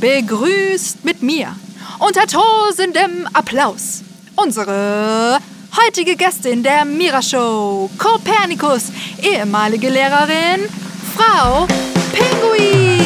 begrüßt 0.00 1.04
mit 1.04 1.22
mir 1.22 1.54
unter 1.98 2.26
tosendem 2.26 3.28
Applaus 3.32 4.02
unsere 4.36 5.38
heutige 5.84 6.16
Gästin 6.16 6.62
der 6.62 6.84
Mira 6.84 7.22
Show, 7.22 7.90
Kopernikus, 7.98 8.92
ehemalige 9.22 9.88
Lehrerin, 9.88 10.68
Frau 11.16 11.66
Pinguin. 12.12 12.98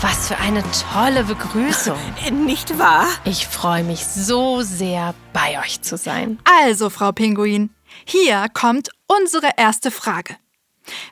Was 0.00 0.28
für 0.28 0.36
eine 0.38 0.62
tolle 0.92 1.24
Begrüßung. 1.24 1.98
Nicht 2.44 2.78
wahr? 2.78 3.06
Ich 3.24 3.46
freue 3.46 3.84
mich 3.84 4.04
so 4.04 4.62
sehr, 4.62 5.14
bei 5.32 5.58
euch 5.60 5.82
zu 5.82 5.96
sein. 5.96 6.38
Also, 6.44 6.90
Frau 6.90 7.12
Pinguin, 7.12 7.70
hier 8.04 8.46
kommt 8.52 8.90
unsere 9.08 9.50
erste 9.56 9.90
Frage. 9.90 10.36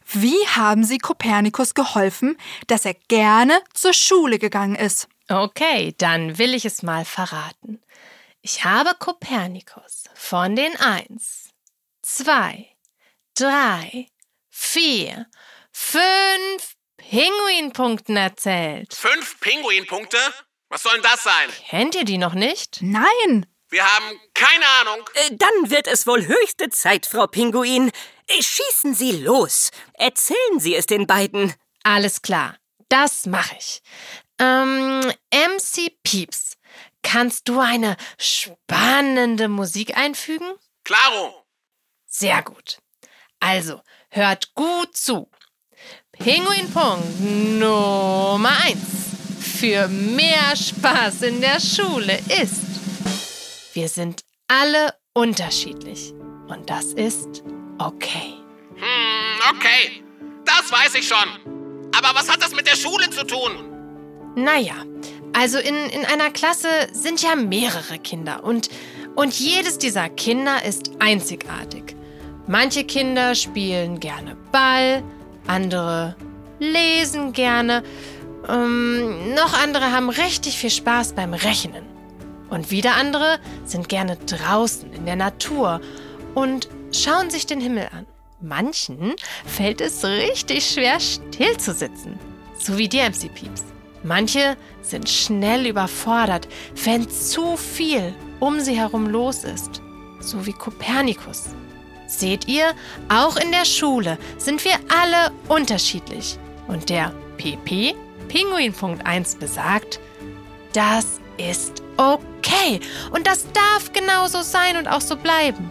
Wie 0.07 0.47
haben 0.49 0.85
Sie 0.85 0.99
Kopernikus 0.99 1.75
geholfen, 1.75 2.37
dass 2.67 2.85
er 2.85 2.95
gerne 3.09 3.63
zur 3.73 3.93
Schule 3.93 4.39
gegangen 4.39 4.77
ist? 4.77 5.09
Okay, 5.29 5.95
dann 5.99 6.39
will 6.39 6.55
ich 6.55 6.65
es 6.65 6.83
mal 6.83 7.05
verraten. 7.05 7.81
Ich 8.43 8.65
habe 8.65 8.95
Kopernikus 8.99 10.05
von 10.15 10.55
den 10.55 10.77
1, 10.77 11.51
2, 12.03 12.69
3, 13.35 14.07
4, 14.51 15.27
5 15.73 16.75
Pinguinpunkten 16.97 18.17
erzählt. 18.17 18.95
Fünf 18.95 19.41
Pinguinpunkte? 19.41 20.19
Was 20.69 20.83
soll 20.83 20.95
denn 20.95 21.03
das 21.03 21.23
sein? 21.23 21.51
Kennt 21.69 21.95
ihr 21.95 22.05
die 22.05 22.19
noch 22.19 22.35
nicht? 22.35 22.79
Nein. 22.81 23.47
Wir 23.75 23.85
haben 23.85 24.21
keine 24.35 24.65
Ahnung. 24.83 25.05
Äh, 25.15 25.31
Dann 25.33 25.69
wird 25.69 25.89
es 25.89 26.07
wohl 26.07 26.25
höchste 26.29 26.71
Zeit, 26.71 27.07
Frau 27.07 27.27
Pinguin. 27.27 27.91
Äh, 28.29 28.41
Schießen 28.41 28.95
Sie 28.95 29.11
los. 29.11 29.73
Erzählen 29.95 30.61
Sie 30.61 30.77
es 30.77 30.87
den 30.87 31.09
beiden. 31.09 31.53
Alles 31.83 32.23
klar, 32.23 32.57
das 32.89 33.27
mache 33.27 33.57
ich. 33.59 33.83
Ähm, 34.39 35.01
MC 35.33 35.91
Pieps, 36.05 36.53
kannst 37.03 37.49
du 37.49 37.59
eine 37.59 37.97
spannende 38.17 39.49
Musik 39.49 39.97
einfügen? 39.97 40.53
Klaro. 40.85 41.45
Sehr 42.07 42.43
gut. 42.43 42.79
Also, 43.41 43.81
hört 44.11 44.55
gut 44.55 44.97
zu. 44.97 45.29
Pinguinpunkt 46.13 47.21
Nummer 47.59 48.57
1 48.67 48.79
für 49.61 49.89
mehr 49.89 50.55
Spaß 50.55 51.23
in 51.23 51.41
der 51.41 51.59
Schule 51.59 52.17
ist, 52.41 52.74
wir 53.75 53.89
sind 53.89 54.25
alle 54.49 54.95
unterschiedlich 55.13 56.13
und 56.49 56.71
das 56.71 56.87
ist 56.87 57.43
okay. 57.79 58.35
Hm, 58.77 59.57
okay. 59.57 60.03
Das 60.45 60.71
weiß 60.71 60.95
ich 60.95 61.09
schon. 61.09 61.91
Aber 61.97 62.15
was 62.15 62.31
hat 62.31 62.43
das 62.43 62.55
mit 62.55 62.67
der 62.67 62.77
Schule 62.77 63.11
zu 63.11 63.25
tun? 63.25 63.53
Naja, 64.37 64.75
also 65.33 65.59
in, 65.59 65.75
in 65.75 66.05
einer 66.05 66.31
Klasse 66.31 66.69
sind 66.93 67.23
ja 67.23 67.35
mehrere 67.35 67.99
Kinder 67.99 68.45
und, 68.45 68.69
und 69.15 69.39
jedes 69.39 69.79
dieser 69.79 70.09
Kinder 70.09 70.65
ist 70.65 70.91
einzigartig. 71.01 71.97
Manche 72.47 72.85
Kinder 72.85 73.35
spielen 73.35 74.01
gerne 74.01 74.37
Ball, 74.53 75.03
andere 75.47 76.17
lesen 76.59 77.33
gerne, 77.33 77.83
ähm, 78.49 79.35
noch 79.35 79.59
andere 79.61 79.93
haben 79.93 80.11
richtig 80.11 80.59
viel 80.59 80.71
Spaß 80.71 81.15
beim 81.15 81.35
Rechnen. 81.35 81.94
Und 82.55 82.71
wieder 82.71 82.95
andere 82.95 83.41
sind 83.65 83.89
gerne 83.89 84.17
draußen 84.17 84.93
in 84.93 85.07
der 85.07 85.17
Natur 85.17 85.81
und 86.37 86.69
schauen 86.93 87.29
sich 87.29 87.47
den 87.47 87.61
Himmel 87.61 87.89
an. 87.91 88.07
Manchen 88.41 89.15
fällt 89.45 89.81
es 89.81 90.05
richtig 90.05 90.65
schwer, 90.65 91.01
still 91.01 91.57
zu 91.57 91.73
sitzen, 91.73 92.17
so 92.57 92.79
wie 92.79 92.89
dir, 92.89 93.11
MC 93.11 93.35
Pieps. 93.35 93.65
Manche 94.05 94.57
sind 94.83 95.09
schnell 95.09 95.67
überfordert, 95.67 96.47
wenn 96.85 97.11
zu 97.11 97.57
viel 97.57 98.15
um 98.39 98.61
sie 98.61 98.79
herum 98.79 99.09
los 99.09 99.43
ist, 99.43 99.83
so 100.21 100.47
wie 100.47 100.53
Kopernikus. 100.53 101.57
Seht 102.07 102.47
ihr, 102.47 102.67
auch 103.09 103.37
in 103.37 103.51
der 103.51 103.65
Schule 103.65 104.17
sind 104.39 104.65
wir 104.65 104.75
alle 104.97 105.33
unterschiedlich. 105.49 106.39
Und 106.69 106.89
der 106.89 107.13
PP, 107.37 107.97
Pinguin.1 108.29 109.39
besagt, 109.41 109.99
das 110.73 111.19
ist 111.37 111.84
okay. 111.97 112.81
Und 113.13 113.27
das 113.27 113.47
darf 113.53 113.93
genauso 113.93 114.43
sein 114.43 114.77
und 114.77 114.89
auch 114.89 115.01
so 115.01 115.17
bleiben. 115.17 115.71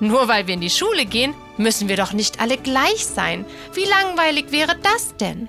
Nur 0.00 0.28
weil 0.28 0.46
wir 0.46 0.54
in 0.54 0.60
die 0.60 0.70
Schule 0.70 1.06
gehen, 1.06 1.34
müssen 1.56 1.88
wir 1.88 1.96
doch 1.96 2.12
nicht 2.12 2.40
alle 2.40 2.58
gleich 2.58 3.06
sein. 3.06 3.46
Wie 3.72 3.84
langweilig 3.84 4.52
wäre 4.52 4.76
das 4.76 5.16
denn? 5.16 5.48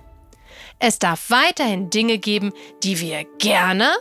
Es 0.79 0.99
darf 0.99 1.29
weiterhin 1.29 1.89
Dinge 1.89 2.17
geben, 2.17 2.53
die 2.83 2.99
wir 2.99 3.25
gerne, 3.39 3.91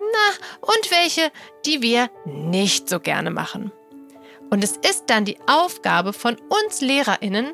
na, 0.00 0.60
und 0.60 0.90
welche, 0.90 1.30
die 1.66 1.82
wir 1.82 2.10
nicht 2.24 2.88
so 2.88 3.00
gerne 3.00 3.30
machen. 3.30 3.70
Und 4.50 4.64
es 4.64 4.76
ist 4.76 5.04
dann 5.08 5.24
die 5.24 5.38
Aufgabe 5.46 6.12
von 6.12 6.36
uns 6.48 6.80
Lehrerinnen, 6.80 7.52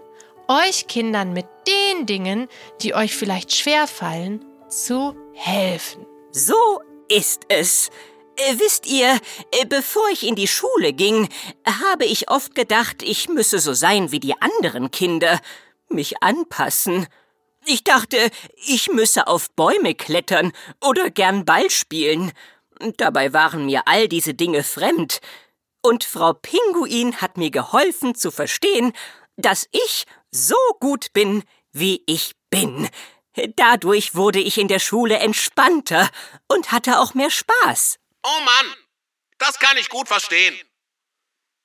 euch 0.48 0.86
Kindern 0.86 1.32
mit 1.32 1.46
den 1.66 2.06
Dingen, 2.06 2.48
die 2.82 2.94
euch 2.94 3.14
vielleicht 3.14 3.52
schwerfallen, 3.52 4.44
zu 4.68 5.16
helfen. 5.34 6.06
So 6.30 6.80
ist 7.10 7.42
es. 7.48 7.90
Äh, 8.36 8.58
wisst 8.58 8.86
ihr, 8.86 9.18
äh, 9.52 9.66
bevor 9.66 10.08
ich 10.10 10.26
in 10.26 10.34
die 10.34 10.48
Schule 10.48 10.92
ging, 10.92 11.28
habe 11.66 12.04
ich 12.04 12.30
oft 12.30 12.54
gedacht, 12.54 13.02
ich 13.02 13.28
müsse 13.28 13.58
so 13.58 13.74
sein 13.74 14.12
wie 14.12 14.20
die 14.20 14.40
anderen 14.40 14.90
Kinder, 14.90 15.40
mich 15.88 16.22
anpassen. 16.22 17.06
Ich 17.66 17.84
dachte, 17.84 18.30
ich 18.66 18.88
müsse 18.88 19.26
auf 19.26 19.50
Bäume 19.50 19.94
klettern 19.94 20.52
oder 20.80 21.10
gern 21.10 21.44
Ball 21.44 21.68
spielen. 21.68 22.32
Dabei 22.96 23.32
waren 23.34 23.66
mir 23.66 23.82
all 23.86 24.08
diese 24.08 24.32
Dinge 24.32 24.62
fremd. 24.62 25.20
Und 25.82 26.04
Frau 26.04 26.32
Pinguin 26.32 27.20
hat 27.20 27.36
mir 27.36 27.50
geholfen 27.50 28.14
zu 28.14 28.30
verstehen, 28.30 28.92
dass 29.36 29.66
ich 29.72 30.04
so 30.30 30.56
gut 30.78 31.12
bin, 31.12 31.42
wie 31.72 32.02
ich 32.06 32.32
bin. 32.50 32.88
Dadurch 33.56 34.14
wurde 34.14 34.40
ich 34.40 34.58
in 34.58 34.68
der 34.68 34.80
Schule 34.80 35.18
entspannter 35.18 36.10
und 36.48 36.72
hatte 36.72 36.98
auch 36.98 37.14
mehr 37.14 37.30
Spaß. 37.30 37.98
Oh 38.22 38.40
Mann, 38.40 38.76
das 39.38 39.58
kann 39.58 39.76
ich 39.76 39.88
gut 39.88 40.08
verstehen. 40.08 40.58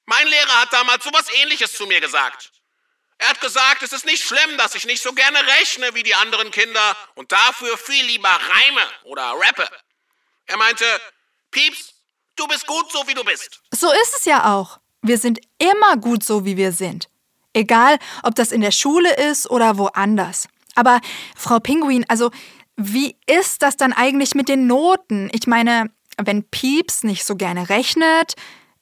Mein 0.06 0.28
Lehrer 0.28 0.62
hat 0.62 0.72
damals 0.72 1.04
sowas 1.04 1.26
ähnliches 1.42 1.74
zu 1.74 1.88
mir 1.88 2.00
gesagt. 2.00 2.52
Er 3.18 3.30
hat 3.30 3.42
gesagt, 3.42 3.82
es 3.82 3.94
ist 3.94 4.06
nicht 4.06 4.24
schlimm, 4.24 4.58
dass 4.58 4.76
ich 4.76 4.86
nicht 4.86 5.02
so 5.02 5.14
gerne 5.14 5.40
rechne 5.60 5.94
wie 5.96 6.04
die 6.04 6.16
anderen 6.16 6.52
Kinder 6.52 6.98
und 7.16 7.32
dafür 7.32 7.78
viel 7.78 8.06
lieber 8.06 8.30
reime 8.30 8.82
oder 9.04 9.24
rappe. 9.24 9.68
Er 10.48 10.58
meinte, 10.58 10.86
Pieps, 11.50 11.94
du 12.36 12.46
bist 12.48 12.68
gut 12.68 12.92
so 12.92 13.08
wie 13.08 13.14
du 13.14 13.24
bist. 13.24 13.62
So 13.72 13.92
ist 13.92 14.16
es 14.16 14.26
ja 14.26 14.54
auch. 14.54 14.80
Wir 15.02 15.18
sind 15.18 15.40
immer 15.58 15.98
gut 15.98 16.24
so, 16.24 16.46
wie 16.46 16.58
wir 16.58 16.72
sind. 16.72 17.10
Egal, 17.54 17.98
ob 18.24 18.36
das 18.36 18.52
in 18.52 18.62
der 18.62 18.72
Schule 18.72 19.16
ist 19.16 19.50
oder 19.50 19.78
woanders. 19.78 20.48
Aber 20.76 21.00
Frau 21.36 21.60
Pinguin, 21.60 22.06
also 22.08 22.32
wie 22.78 23.18
ist 23.26 23.62
das 23.62 23.78
dann 23.78 23.94
eigentlich 23.94 24.36
mit 24.36 24.50
den 24.50 24.68
Noten? 24.68 25.30
Ich 25.34 25.48
meine, 25.48 25.90
wenn 26.18 26.44
Pieps 26.44 27.04
nicht 27.04 27.26
so 27.26 27.36
gerne 27.36 27.70
rechnet, 27.70 28.36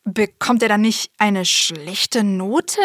bekommt 0.04 0.64
er 0.64 0.70
dann 0.70 0.82
nicht 0.82 1.12
eine 1.18 1.46
schlechte 1.46 2.24
Note? 2.24 2.82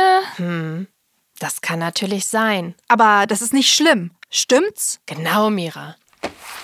Das 1.38 1.60
kann 1.60 1.78
natürlich 1.78 2.26
sein. 2.26 2.74
Aber 2.88 3.26
das 3.26 3.42
ist 3.42 3.52
nicht 3.52 3.74
schlimm. 3.74 4.10
Stimmt's? 4.30 5.00
Genau, 5.06 5.50
Mira. 5.50 5.96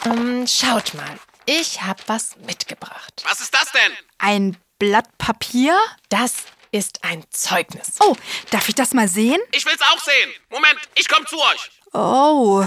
Ähm, 0.05 0.47
schaut 0.47 0.95
mal, 0.95 1.19
ich 1.47 1.83
habe 1.83 2.03
was 2.07 2.37
mitgebracht. 2.47 3.25
Was 3.27 3.41
ist 3.41 3.55
das 3.55 3.73
denn? 3.73 3.93
Ein 4.19 4.57
Blatt 4.79 5.17
Papier? 5.19 5.79
Das 6.11 6.35
ist 6.73 7.05
ein 7.05 7.25
Zeugnis. 7.31 7.97
Oh, 8.01 8.17
darf 8.51 8.69
ich 8.69 8.75
das 8.75 8.93
mal 8.93 9.09
sehen? 9.09 9.41
Ich 9.53 9.65
will's 9.65 9.81
auch 9.81 10.01
sehen. 10.01 10.31
Moment, 10.51 10.79
ich 10.97 11.09
komm 11.09 11.27
zu 11.27 11.37
euch. 11.39 11.71
Oh, 11.97 12.65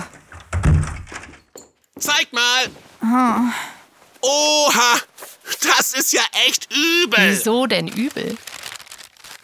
Zeigt 2.00 2.32
mal. 2.32 2.70
Oha, 4.22 5.00
das 5.64 5.94
ist 5.94 6.14
ja 6.14 6.22
echt 6.48 6.72
übel. 6.74 7.32
Wieso 7.32 7.66
denn 7.66 7.88
übel? 7.88 8.38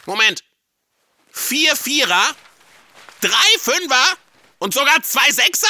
Moment. 0.06 0.42
Vier 1.30 1.76
Vierer, 1.76 2.34
drei 3.20 3.58
Fünfer 3.58 4.04
und 4.58 4.72
sogar 4.72 5.02
zwei 5.02 5.30
Sechser? 5.30 5.66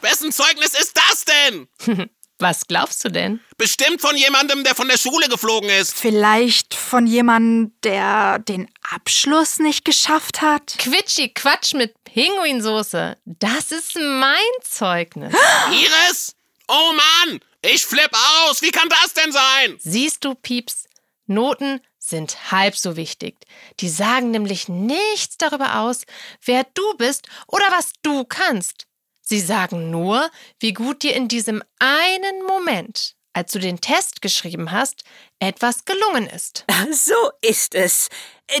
Wessen 0.00 0.32
Zeugnis 0.32 0.74
ist 0.74 0.96
das 0.96 1.24
denn? 1.24 1.68
Was 2.38 2.66
glaubst 2.66 3.04
du 3.04 3.10
denn? 3.10 3.40
Bestimmt 3.56 4.00
von 4.00 4.16
jemandem, 4.16 4.64
der 4.64 4.74
von 4.74 4.88
der 4.88 4.98
Schule 4.98 5.28
geflogen 5.28 5.70
ist. 5.70 5.94
Vielleicht 5.94 6.74
von 6.74 7.06
jemandem, 7.06 7.72
der 7.82 8.40
den 8.40 8.68
Abschluss 8.90 9.58
nicht 9.60 9.84
geschafft 9.84 10.42
hat? 10.42 10.74
Quitschi 10.78 11.32
Quatsch 11.32 11.74
mit 11.74 11.94
Pinguinsoße. 12.14 13.16
Das 13.24 13.72
ist 13.72 13.96
mein 13.96 14.38
Zeugnis. 14.62 15.34
Iris? 15.72 16.36
Oh 16.68 16.92
Mann, 16.92 17.40
ich 17.60 17.84
flipp 17.84 18.10
aus. 18.46 18.62
Wie 18.62 18.70
kann 18.70 18.88
das 18.88 19.14
denn 19.14 19.32
sein? 19.32 19.76
Siehst 19.80 20.24
du, 20.24 20.36
Pieps, 20.36 20.84
Noten 21.26 21.80
sind 21.98 22.52
halb 22.52 22.76
so 22.76 22.94
wichtig. 22.94 23.34
Die 23.80 23.88
sagen 23.88 24.30
nämlich 24.30 24.68
nichts 24.68 25.38
darüber 25.38 25.80
aus, 25.80 26.02
wer 26.44 26.64
du 26.74 26.96
bist 26.98 27.26
oder 27.48 27.64
was 27.72 27.90
du 28.02 28.24
kannst. 28.24 28.86
Sie 29.20 29.40
sagen 29.40 29.90
nur, 29.90 30.30
wie 30.60 30.72
gut 30.72 31.02
dir 31.02 31.16
in 31.16 31.26
diesem 31.26 31.64
einen 31.80 32.44
Moment, 32.46 33.16
als 33.32 33.50
du 33.50 33.58
den 33.58 33.80
Test 33.80 34.22
geschrieben 34.22 34.70
hast, 34.70 35.02
etwas 35.40 35.84
gelungen 35.84 36.28
ist. 36.28 36.64
So 36.92 37.32
ist 37.40 37.74
es. 37.74 38.08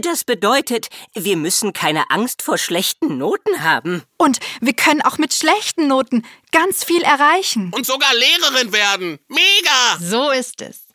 Das 0.02 0.24
bedeutet, 0.24 0.88
wir 1.14 1.36
müssen 1.36 1.72
keine 1.72 2.10
Angst 2.10 2.42
vor 2.42 2.58
schlechten 2.58 3.18
Noten 3.18 3.62
haben. 3.62 4.02
Und 4.16 4.40
wir 4.60 4.72
können 4.72 5.02
auch 5.02 5.18
mit 5.18 5.34
schlechten 5.34 5.88
Noten 5.88 6.26
ganz 6.52 6.84
viel 6.84 7.02
erreichen. 7.02 7.70
Und 7.74 7.86
sogar 7.86 8.12
Lehrerin 8.14 8.72
werden. 8.72 9.18
Mega! 9.28 9.98
So 10.00 10.30
ist 10.30 10.62
es. 10.62 10.86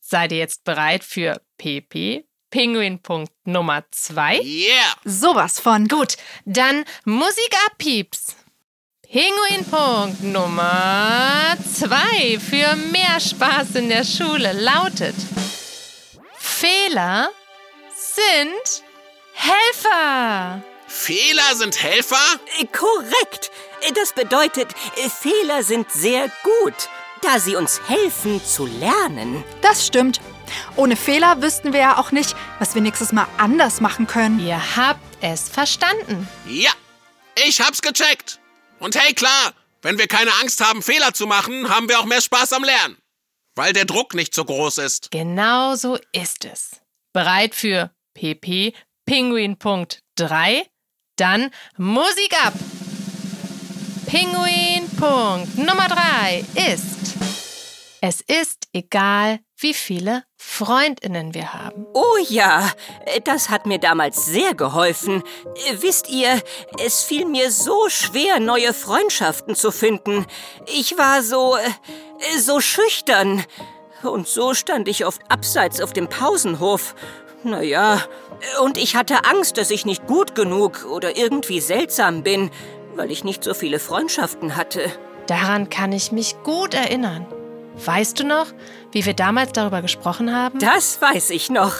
Seid 0.00 0.32
ihr 0.32 0.38
jetzt 0.38 0.64
bereit 0.64 1.04
für 1.04 1.40
PP? 1.58 2.24
Pinguinpunkt 2.50 3.32
Nummer 3.44 3.84
2? 3.90 4.40
Yeah! 4.40 4.94
Sowas 5.04 5.60
von. 5.60 5.86
Gut, 5.86 6.16
dann 6.46 6.84
Musik 7.04 7.54
ab, 7.66 7.74
Pieps. 7.76 8.34
Pinguinpunkt 9.02 10.22
Nummer 10.22 11.56
2 11.74 12.38
für 12.38 12.76
mehr 12.76 13.20
Spaß 13.20 13.74
in 13.76 13.88
der 13.90 14.04
Schule 14.04 14.52
lautet: 14.52 15.14
Fehler 16.38 17.30
sind 18.18 18.82
Helfer. 19.32 20.62
Fehler 20.88 21.54
sind 21.54 21.80
Helfer? 21.82 22.16
Äh, 22.58 22.66
Korrekt. 22.66 23.50
Das 23.94 24.12
bedeutet, 24.12 24.68
Fehler 25.20 25.62
sind 25.62 25.90
sehr 25.92 26.30
gut, 26.42 26.88
da 27.22 27.38
sie 27.38 27.54
uns 27.54 27.80
helfen 27.86 28.44
zu 28.44 28.66
lernen. 28.66 29.44
Das 29.60 29.86
stimmt. 29.86 30.20
Ohne 30.74 30.96
Fehler 30.96 31.40
wüssten 31.42 31.72
wir 31.72 31.80
ja 31.80 31.98
auch 31.98 32.10
nicht, 32.10 32.34
was 32.58 32.74
wir 32.74 32.82
nächstes 32.82 33.12
Mal 33.12 33.28
anders 33.36 33.80
machen 33.80 34.06
können. 34.06 34.44
Ihr 34.44 34.76
habt 34.76 35.00
es 35.20 35.48
verstanden. 35.48 36.26
Ja, 36.46 36.72
ich 37.46 37.60
hab's 37.60 37.82
gecheckt. 37.82 38.40
Und 38.80 38.96
hey, 38.96 39.14
klar, 39.14 39.52
wenn 39.82 39.98
wir 39.98 40.08
keine 40.08 40.32
Angst 40.40 40.64
haben, 40.64 40.82
Fehler 40.82 41.14
zu 41.14 41.26
machen, 41.26 41.68
haben 41.68 41.88
wir 41.88 42.00
auch 42.00 42.06
mehr 42.06 42.20
Spaß 42.20 42.52
am 42.54 42.64
Lernen. 42.64 42.96
Weil 43.54 43.72
der 43.72 43.84
Druck 43.84 44.14
nicht 44.14 44.34
so 44.34 44.44
groß 44.44 44.78
ist. 44.78 45.10
Genau 45.10 45.76
so 45.76 45.98
ist 46.12 46.44
es. 46.44 46.80
Bereit 47.12 47.54
für 47.54 47.90
PP 48.18 48.72
Pinguinpunkt 49.06 50.00
3? 50.16 50.66
Dann 51.16 51.50
Musik 51.76 52.34
ab! 52.44 52.52
Pinguinpunkt 54.06 55.56
Nummer 55.56 55.86
3 55.86 56.44
ist 56.74 57.14
Es 58.00 58.20
ist 58.20 58.66
egal, 58.72 59.38
wie 59.56 59.72
viele 59.72 60.24
Freundinnen 60.36 61.32
wir 61.32 61.54
haben. 61.54 61.86
Oh 61.94 62.16
ja, 62.28 62.72
das 63.22 63.50
hat 63.50 63.66
mir 63.66 63.78
damals 63.78 64.26
sehr 64.26 64.54
geholfen. 64.54 65.22
Wisst 65.80 66.08
ihr, 66.08 66.42
es 66.84 67.04
fiel 67.04 67.24
mir 67.24 67.52
so 67.52 67.88
schwer, 67.88 68.40
neue 68.40 68.74
Freundschaften 68.74 69.54
zu 69.54 69.70
finden. 69.70 70.26
Ich 70.66 70.98
war 70.98 71.22
so, 71.22 71.56
so 72.36 72.60
schüchtern. 72.60 73.44
Und 74.02 74.26
so 74.28 74.54
stand 74.54 74.88
ich 74.88 75.04
oft 75.04 75.22
abseits 75.28 75.80
auf 75.80 75.92
dem 75.92 76.08
Pausenhof. 76.08 76.94
Naja, 77.44 78.02
und 78.62 78.76
ich 78.76 78.96
hatte 78.96 79.24
Angst, 79.24 79.58
dass 79.58 79.70
ich 79.70 79.86
nicht 79.86 80.06
gut 80.06 80.34
genug 80.34 80.86
oder 80.90 81.16
irgendwie 81.16 81.60
seltsam 81.60 82.22
bin, 82.22 82.50
weil 82.96 83.10
ich 83.10 83.24
nicht 83.24 83.44
so 83.44 83.54
viele 83.54 83.78
Freundschaften 83.78 84.56
hatte. 84.56 84.90
Daran 85.26 85.68
kann 85.70 85.92
ich 85.92 86.10
mich 86.10 86.36
gut 86.42 86.74
erinnern. 86.74 87.26
Weißt 87.84 88.18
du 88.18 88.24
noch, 88.24 88.46
wie 88.90 89.04
wir 89.04 89.14
damals 89.14 89.52
darüber 89.52 89.82
gesprochen 89.82 90.34
haben? 90.34 90.58
Das 90.58 91.00
weiß 91.00 91.30
ich 91.30 91.48
noch. 91.48 91.74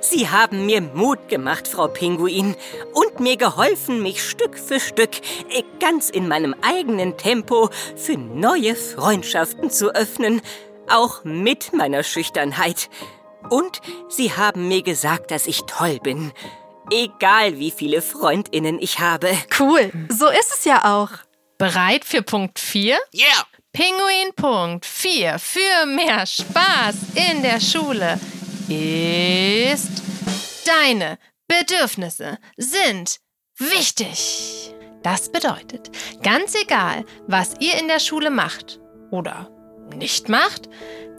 Sie 0.00 0.28
haben 0.28 0.66
mir 0.66 0.80
Mut 0.80 1.28
gemacht, 1.28 1.66
Frau 1.66 1.88
Pinguin, 1.88 2.54
und 2.92 3.18
mir 3.18 3.36
geholfen, 3.36 4.00
mich 4.02 4.22
Stück 4.22 4.56
für 4.56 4.78
Stück, 4.78 5.16
äh, 5.50 5.64
ganz 5.80 6.08
in 6.08 6.28
meinem 6.28 6.54
eigenen 6.62 7.16
Tempo, 7.16 7.70
für 7.96 8.16
neue 8.16 8.76
Freundschaften 8.76 9.70
zu 9.70 9.92
öffnen, 9.94 10.40
auch 10.88 11.24
mit 11.24 11.72
meiner 11.72 12.04
Schüchternheit. 12.04 12.90
Und 13.50 13.80
Sie 14.08 14.32
haben 14.32 14.68
mir 14.68 14.82
gesagt, 14.82 15.30
dass 15.30 15.46
ich 15.46 15.62
toll 15.62 15.98
bin. 16.02 16.32
Egal 16.90 17.58
wie 17.58 17.70
viele 17.70 18.02
Freundinnen 18.02 18.78
ich 18.80 18.98
habe. 18.98 19.30
Cool. 19.58 19.90
So 20.08 20.28
ist 20.28 20.52
es 20.56 20.64
ja 20.64 20.96
auch. 20.96 21.10
Bereit 21.58 22.04
für 22.04 22.22
Punkt 22.22 22.58
4? 22.58 22.98
Yeah! 23.14 23.46
Pinguin 23.72 24.32
Punkt 24.34 24.86
4 24.86 25.38
für 25.38 25.86
mehr 25.86 26.24
Spaß 26.24 26.94
in 27.14 27.42
der 27.42 27.60
Schule 27.60 28.18
ist 28.68 30.02
deine 30.66 31.18
Bedürfnisse 31.46 32.38
sind 32.56 33.18
wichtig. 33.56 34.74
Das 35.02 35.30
bedeutet, 35.30 35.90
ganz 36.22 36.54
egal, 36.54 37.04
was 37.26 37.54
ihr 37.60 37.78
in 37.78 37.88
der 37.88 38.00
Schule 38.00 38.30
macht 38.30 38.80
oder 39.10 39.50
nicht 39.96 40.28
macht, 40.28 40.68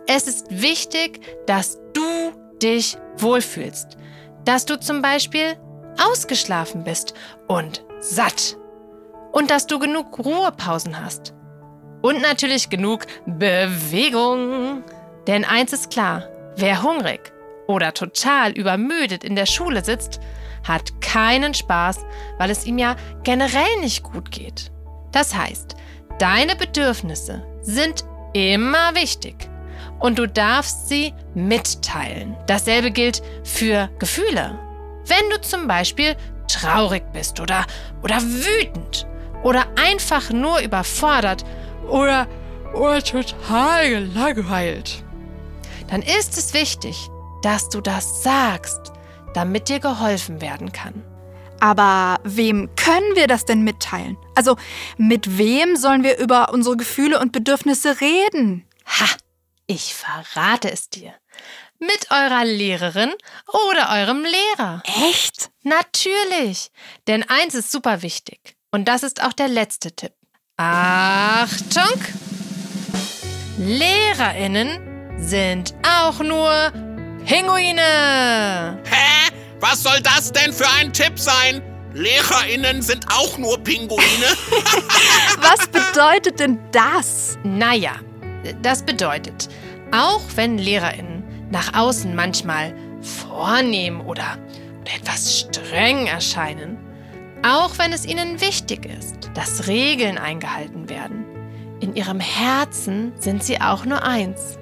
es 0.08 0.28
ist 0.28 0.48
wichtig, 0.50 1.22
dass 1.46 1.80
du 1.94 2.32
dich 2.62 2.98
wohlfühlst. 3.18 3.98
Dass 4.46 4.66
du 4.66 4.80
zum 4.80 5.02
Beispiel 5.02 5.56
ausgeschlafen 6.02 6.84
bist 6.84 7.14
und 7.48 7.84
satt. 8.00 8.58
Und 9.32 9.52
dass 9.52 9.68
du 9.68 9.78
genug 9.78 10.18
Ruhepausen 10.18 11.04
hast. 11.04 11.34
Und 12.02 12.22
natürlich 12.22 12.70
genug 12.70 13.06
Bewegung. 13.26 14.84
Denn 15.28 15.46
eins 15.46 15.74
ist 15.74 15.92
klar, 15.92 16.28
wer 16.56 16.82
hungrig 16.82 17.32
oder 17.68 17.94
total 17.94 18.52
übermüdet 18.52 19.24
in 19.24 19.36
der 19.36 19.46
Schule 19.46 19.84
sitzt, 19.84 20.20
hat 20.68 21.02
keinen 21.02 21.54
Spaß, 21.54 22.00
weil 22.38 22.50
es 22.50 22.66
ihm 22.66 22.78
ja 22.78 22.96
generell 23.24 23.80
nicht 23.82 24.04
gut 24.04 24.32
geht. 24.32 24.72
Das 25.12 25.36
heißt, 25.36 25.76
deine 26.18 26.56
Bedürfnisse 26.56 27.46
sind 27.62 28.06
immer 28.34 28.96
wichtig 28.96 29.50
und 30.00 30.18
du 30.18 30.28
darfst 30.28 30.90
sie 30.90 31.14
mitteilen. 31.34 32.36
Dasselbe 32.48 32.92
gilt 32.92 33.22
für 33.44 33.90
Gefühle. 34.00 34.58
Wenn 35.06 35.30
du 35.30 35.42
zum 35.42 35.68
Beispiel 35.68 36.16
traurig 36.48 37.04
bist 37.14 37.40
oder, 37.40 37.66
oder 38.02 38.22
wütend 38.22 39.08
oder 39.44 39.66
einfach 39.78 40.30
nur 40.32 40.60
überfordert 40.60 41.46
oder, 41.90 42.28
oder 42.74 43.04
total 43.04 43.90
gelangweilt, 43.90 45.04
dann 45.90 46.02
ist 46.02 46.38
es 46.38 46.54
wichtig, 46.54 47.10
dass 47.42 47.70
du 47.70 47.82
das 47.82 48.24
sagst, 48.24 48.92
damit 49.34 49.70
dir 49.70 49.80
geholfen 49.80 50.42
werden 50.42 50.72
kann. 50.72 51.04
Aber 51.60 52.20
wem 52.24 52.70
können 52.76 53.16
wir 53.16 53.28
das 53.28 53.46
denn 53.46 53.64
mitteilen? 53.64 54.18
Also 54.36 54.56
mit 54.98 55.38
wem 55.38 55.76
sollen 55.76 56.04
wir 56.04 56.18
über 56.18 56.54
unsere 56.54 56.78
Gefühle 56.78 57.20
und 57.20 57.32
Bedürfnisse 57.32 58.00
reden? 58.02 58.66
Ha, 58.86 59.08
ich 59.68 59.94
verrate 59.94 60.72
es 60.72 60.90
dir. 60.90 61.14
Mit 61.80 62.12
eurer 62.12 62.44
Lehrerin 62.44 63.14
oder 63.48 63.90
eurem 63.92 64.26
Lehrer. 64.26 64.84
Echt? 65.10 65.50
Natürlich. 65.64 66.72
Denn 67.08 67.24
eins 67.24 67.56
ist 67.56 67.72
super 67.72 68.02
wichtig. 68.02 68.56
Und 68.72 68.88
das 68.88 69.04
ist 69.04 69.24
auch 69.24 69.34
der 69.34 69.48
letzte 69.48 69.92
Tipp. 69.96 70.14
Achtung! 70.58 72.02
LehrerInnen 73.58 75.18
sind 75.20 75.74
auch 75.84 76.20
nur 76.20 76.72
Pinguine. 77.26 78.82
Was 79.60 79.84
soll 79.84 80.00
das 80.02 80.32
denn 80.32 80.54
für 80.54 80.68
ein 80.80 80.94
Tipp 80.94 81.20
sein? 81.20 81.62
LehrerInnen 81.94 82.82
sind 82.82 83.06
auch 83.12 83.38
nur 83.38 83.58
Pinguine? 83.60 84.02
Was 85.40 85.68
bedeutet 85.68 86.40
denn 86.40 86.60
das? 86.72 87.38
Naja, 87.44 87.94
das 88.62 88.84
bedeutet, 88.84 89.50
auch 89.92 90.22
wenn 90.36 90.58
LehrerInnen 90.58 91.24
nach 91.52 91.74
außen 91.74 92.16
manchmal 92.16 92.74
vornehm 93.02 94.02
oder, 94.02 94.38
oder 94.82 94.94
etwas 94.96 95.40
streng 95.40 96.08
erscheinen, 96.08 96.78
auch 97.44 97.78
wenn 97.78 97.92
es 97.92 98.06
ihnen 98.06 98.40
wichtig 98.42 98.86
ist, 98.86 99.32
dass 99.34 99.68
Regeln 99.68 100.18
eingehalten 100.18 100.90
werden, 100.90 101.26
in 101.80 101.96
ihrem 101.96 102.20
Herzen 102.20 103.14
sind 103.20 103.44
sie 103.44 103.62
auch 103.62 103.86
nur 103.86 104.04
eins. 104.04 104.58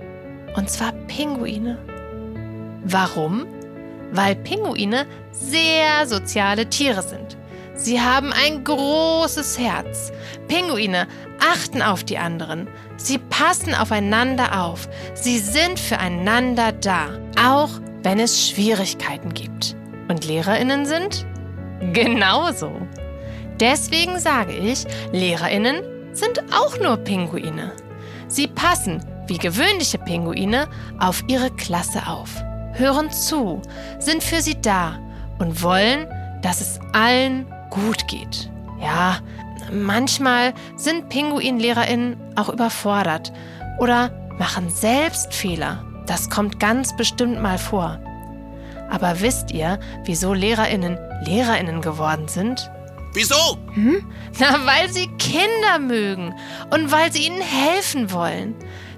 Und 0.56 0.70
zwar 0.70 0.92
Pinguine. 0.92 1.78
Warum? 2.84 3.48
Weil 4.12 4.36
Pinguine 4.36 5.06
sehr 5.32 6.08
soziale 6.08 6.70
Tiere 6.70 7.02
sind. 7.02 7.38
Sie 7.76 8.02
haben 8.02 8.34
ein 8.34 8.64
großes 8.64 9.60
Herz. 9.60 10.12
Pinguine 10.48 11.08
achten 11.40 11.82
auf 11.82 12.04
die 12.04 12.18
anderen. 12.18 12.68
Sie 12.98 13.20
passen 13.20 13.76
aufeinander 13.76 14.64
auf. 14.64 14.90
Sie 15.14 15.38
sind 15.38 15.80
füreinander 15.80 16.72
da, 16.72 17.10
auch 17.40 17.70
wenn 18.02 18.20
es 18.20 18.50
Schwierigkeiten 18.50 19.34
gibt. 19.34 19.76
Und 20.08 20.26
Lehrerinnen 20.26 20.86
sind? 20.86 21.26
Genauso. 21.94 22.72
Deswegen 23.60 24.20
sage 24.20 24.54
ich, 24.54 24.86
Lehrerinnen 25.12 25.84
sind 26.14 26.42
auch 26.52 26.80
nur 26.80 26.98
Pinguine. 26.98 27.74
Sie 28.28 28.48
passen, 28.48 29.04
wie 29.28 29.38
gewöhnliche 29.38 29.98
Pinguine, 30.00 30.68
auf 31.00 31.24
ihre 31.28 31.52
Klasse 31.52 32.08
auf, 32.08 32.44
hören 32.78 33.12
zu, 33.12 33.62
sind 34.00 34.24
für 34.24 34.42
sie 34.42 34.60
da 34.62 35.00
und 35.40 35.64
wollen, 35.64 36.08
dass 36.42 36.62
es 36.62 36.80
allen 36.94 37.46
gut 37.70 38.08
geht. 38.08 38.50
Ja, 38.80 39.18
manchmal 39.72 40.54
sind 40.76 41.10
Pinguinlehrerinnen 41.10 42.18
auch 42.36 42.50
überfordert 42.50 43.34
oder 43.80 44.12
machen 44.38 44.70
selbst 44.70 45.34
Fehler. 45.34 45.84
Das 46.06 46.30
kommt 46.30 46.60
ganz 46.60 46.96
bestimmt 46.96 47.42
mal 47.42 47.58
vor. 47.58 48.00
Aber 48.90 49.20
wisst 49.20 49.52
ihr, 49.52 49.80
wieso 50.06 50.34
Lehrerinnen 50.34 50.98
Lehrerinnen 51.26 51.82
geworden 51.82 52.28
sind? 52.28 52.70
Wieso? 53.14 53.58
Hm? 53.74 54.06
Na, 54.40 54.66
weil 54.66 54.90
sie 54.90 55.08
Kinder 55.18 55.80
mögen 55.80 56.34
und 56.70 56.92
weil 56.92 57.12
sie 57.12 57.26
ihnen 57.26 57.42
helfen 57.42 58.12
wollen. 58.12 58.56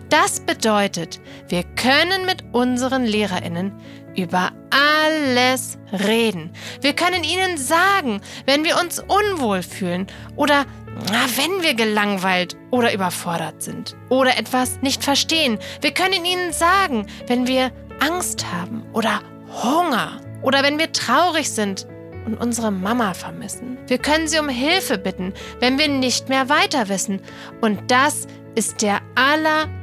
Das 0.09 0.39
bedeutet, 0.39 1.19
wir 1.49 1.63
können 1.75 2.25
mit 2.25 2.43
unseren 2.51 3.05
Lehrerinnen 3.05 3.73
über 4.15 4.51
alles 4.71 5.77
reden. 5.93 6.51
Wir 6.81 6.93
können 6.93 7.23
ihnen 7.23 7.57
sagen, 7.57 8.21
wenn 8.45 8.63
wir 8.63 8.79
uns 8.79 8.99
unwohl 8.99 9.61
fühlen 9.61 10.07
oder 10.35 10.65
na, 11.11 11.25
wenn 11.37 11.61
wir 11.63 11.75
gelangweilt 11.75 12.57
oder 12.71 12.93
überfordert 12.93 13.61
sind 13.61 13.95
oder 14.09 14.37
etwas 14.37 14.81
nicht 14.81 15.03
verstehen. 15.03 15.59
Wir 15.81 15.91
können 15.91 16.25
ihnen 16.25 16.51
sagen, 16.53 17.05
wenn 17.27 17.47
wir 17.47 17.71
Angst 17.99 18.45
haben 18.51 18.83
oder 18.93 19.21
Hunger 19.63 20.19
oder 20.41 20.63
wenn 20.63 20.79
wir 20.79 20.91
traurig 20.91 21.49
sind 21.49 21.87
und 22.25 22.35
unsere 22.35 22.71
Mama 22.71 23.13
vermissen. 23.13 23.77
Wir 23.87 23.99
können 23.99 24.27
sie 24.27 24.39
um 24.39 24.49
Hilfe 24.49 24.97
bitten, 24.97 25.33
wenn 25.59 25.77
wir 25.77 25.87
nicht 25.87 26.29
mehr 26.29 26.49
weiter 26.49 26.89
wissen. 26.89 27.21
Und 27.61 27.91
das 27.91 28.27
ist 28.55 28.81
der 28.81 28.99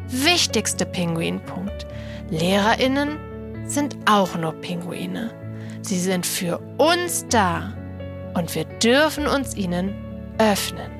allerwichtigste 0.06 0.86
Pinguinpunkt. 0.86 1.86
Lehrerinnen 2.30 3.18
sind 3.66 3.96
auch 4.06 4.36
nur 4.36 4.52
Pinguine. 4.52 5.30
Sie 5.82 5.98
sind 5.98 6.26
für 6.26 6.58
uns 6.78 7.26
da 7.28 7.72
und 8.34 8.54
wir 8.54 8.64
dürfen 8.64 9.26
uns 9.26 9.56
ihnen 9.56 9.94
öffnen. 10.38 10.90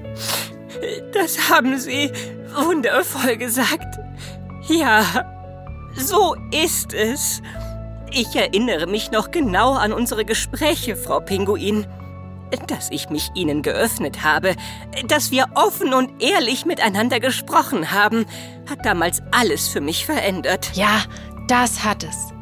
Das 1.12 1.50
haben 1.50 1.78
Sie 1.78 2.12
wundervoll 2.54 3.36
gesagt. 3.36 3.98
Ja, 4.68 5.02
so 5.96 6.36
ist 6.52 6.92
es. 6.92 7.42
Ich 8.12 8.34
erinnere 8.36 8.86
mich 8.86 9.10
noch 9.10 9.30
genau 9.30 9.74
an 9.74 9.92
unsere 9.92 10.24
Gespräche, 10.24 10.96
Frau 10.96 11.20
Pinguin. 11.20 11.86
Dass 12.68 12.90
ich 12.90 13.11
mich 13.11 13.30
Ihnen 13.35 13.62
geöffnet 13.62 14.22
habe, 14.24 14.54
dass 15.09 15.30
wir 15.30 15.46
offen 15.54 15.94
und 15.94 16.22
ehrlich 16.22 16.64
miteinander 16.64 17.20
gesprochen 17.20 17.92
haben, 17.92 18.26
hat 18.68 18.85
damals 18.85 19.22
alles 19.32 19.68
für 19.68 19.80
mich 19.80 20.06
verändert. 20.06 20.70
Ja, 20.74 21.02
das 21.48 21.85
hat 21.85 22.04
es. 22.04 22.32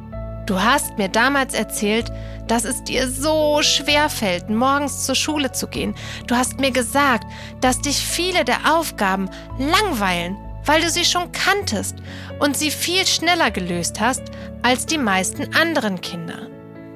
Du 0.47 0.61
hast 0.61 0.99
mir 0.99 1.09
damals 1.09 1.55
erzählt, 1.55 2.11
dass 2.49 2.65
es 2.65 2.85
dir 2.85 3.09
so 3.09 3.61
schwer 3.63 4.11
fällt, 4.11 4.51
morgens 4.51 5.07
zur 5.07 5.15
Schule 5.15 5.53
zu 5.53 5.67
gehen. 5.67 5.95
Du 6.27 6.37
hast 6.37 6.61
mir 6.61 6.71
gesagt, 6.71 7.27
dass 7.61 7.81
dich 7.81 7.97
viele 7.97 8.45
der 8.45 8.77
Aufgaben 8.77 9.31
langweilen, 9.59 10.37
weil 10.67 10.83
du 10.83 10.91
sie 10.91 11.05
schon 11.05 11.33
kanntest 11.33 11.97
und 12.41 12.57
sie 12.57 12.71
viel 12.71 13.07
schneller 13.07 13.51
gelöst 13.51 14.01
hast 14.01 14.23
als 14.63 14.85
die 14.87 14.99
meisten 14.99 15.55
anderen 15.55 16.01
Kinder. 16.01 16.54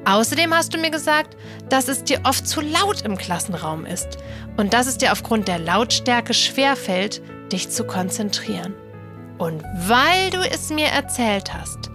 Außerdem 0.08 0.54
hast 0.54 0.72
du 0.72 0.78
mir 0.78 0.90
gesagt, 0.90 1.36
dass 1.68 1.86
es 1.86 2.02
dir 2.02 2.20
oft 2.24 2.48
zu 2.48 2.62
laut 2.62 3.02
im 3.02 3.18
Klassenraum 3.18 3.84
ist 3.84 4.16
und 4.56 4.72
dass 4.72 4.86
es 4.86 4.96
dir 4.96 5.12
aufgrund 5.12 5.48
der 5.48 5.58
Lautstärke 5.58 6.32
schwerfällt, 6.32 7.20
dich 7.52 7.68
zu 7.68 7.84
konzentrieren. 7.84 8.74
Und 9.36 9.62
weil 9.86 10.30
du 10.30 10.38
es 10.38 10.70
mir 10.70 10.86
erzählt 10.86 11.52
hast, 11.52 11.90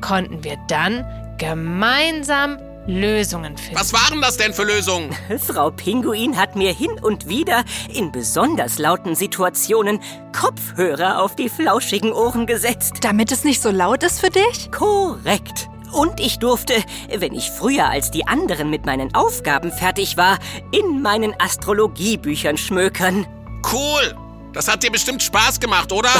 konnten 0.00 0.44
wir 0.44 0.56
dann 0.68 1.04
gemeinsam 1.38 2.56
Lösungen 2.86 3.56
finden. 3.56 3.80
Was 3.80 3.92
waren 3.92 4.22
das 4.22 4.36
denn 4.36 4.54
für 4.54 4.62
Lösungen? 4.62 5.10
Frau 5.40 5.72
Pinguin 5.72 6.36
hat 6.36 6.54
mir 6.54 6.72
hin 6.72 6.92
und 7.02 7.26
wieder 7.26 7.64
in 7.92 8.12
besonders 8.12 8.78
lauten 8.78 9.16
Situationen 9.16 9.98
Kopfhörer 10.32 11.20
auf 11.20 11.34
die 11.34 11.48
flauschigen 11.48 12.12
Ohren 12.12 12.46
gesetzt. 12.46 12.98
Damit 13.00 13.32
es 13.32 13.42
nicht 13.42 13.60
so 13.60 13.72
laut 13.72 14.04
ist 14.04 14.20
für 14.20 14.30
dich? 14.30 14.70
Korrekt. 14.70 15.68
Und 15.96 16.20
ich 16.20 16.38
durfte, 16.38 16.74
wenn 17.08 17.32
ich 17.32 17.50
früher 17.50 17.88
als 17.88 18.10
die 18.10 18.26
anderen 18.26 18.68
mit 18.68 18.84
meinen 18.84 19.14
Aufgaben 19.14 19.72
fertig 19.72 20.18
war, 20.18 20.38
in 20.70 21.00
meinen 21.00 21.34
Astrologiebüchern 21.40 22.58
schmökern. 22.58 23.26
Cool. 23.72 24.14
Das 24.52 24.68
hat 24.68 24.82
dir 24.82 24.92
bestimmt 24.92 25.22
Spaß 25.22 25.58
gemacht, 25.58 25.92
oder? 25.92 26.10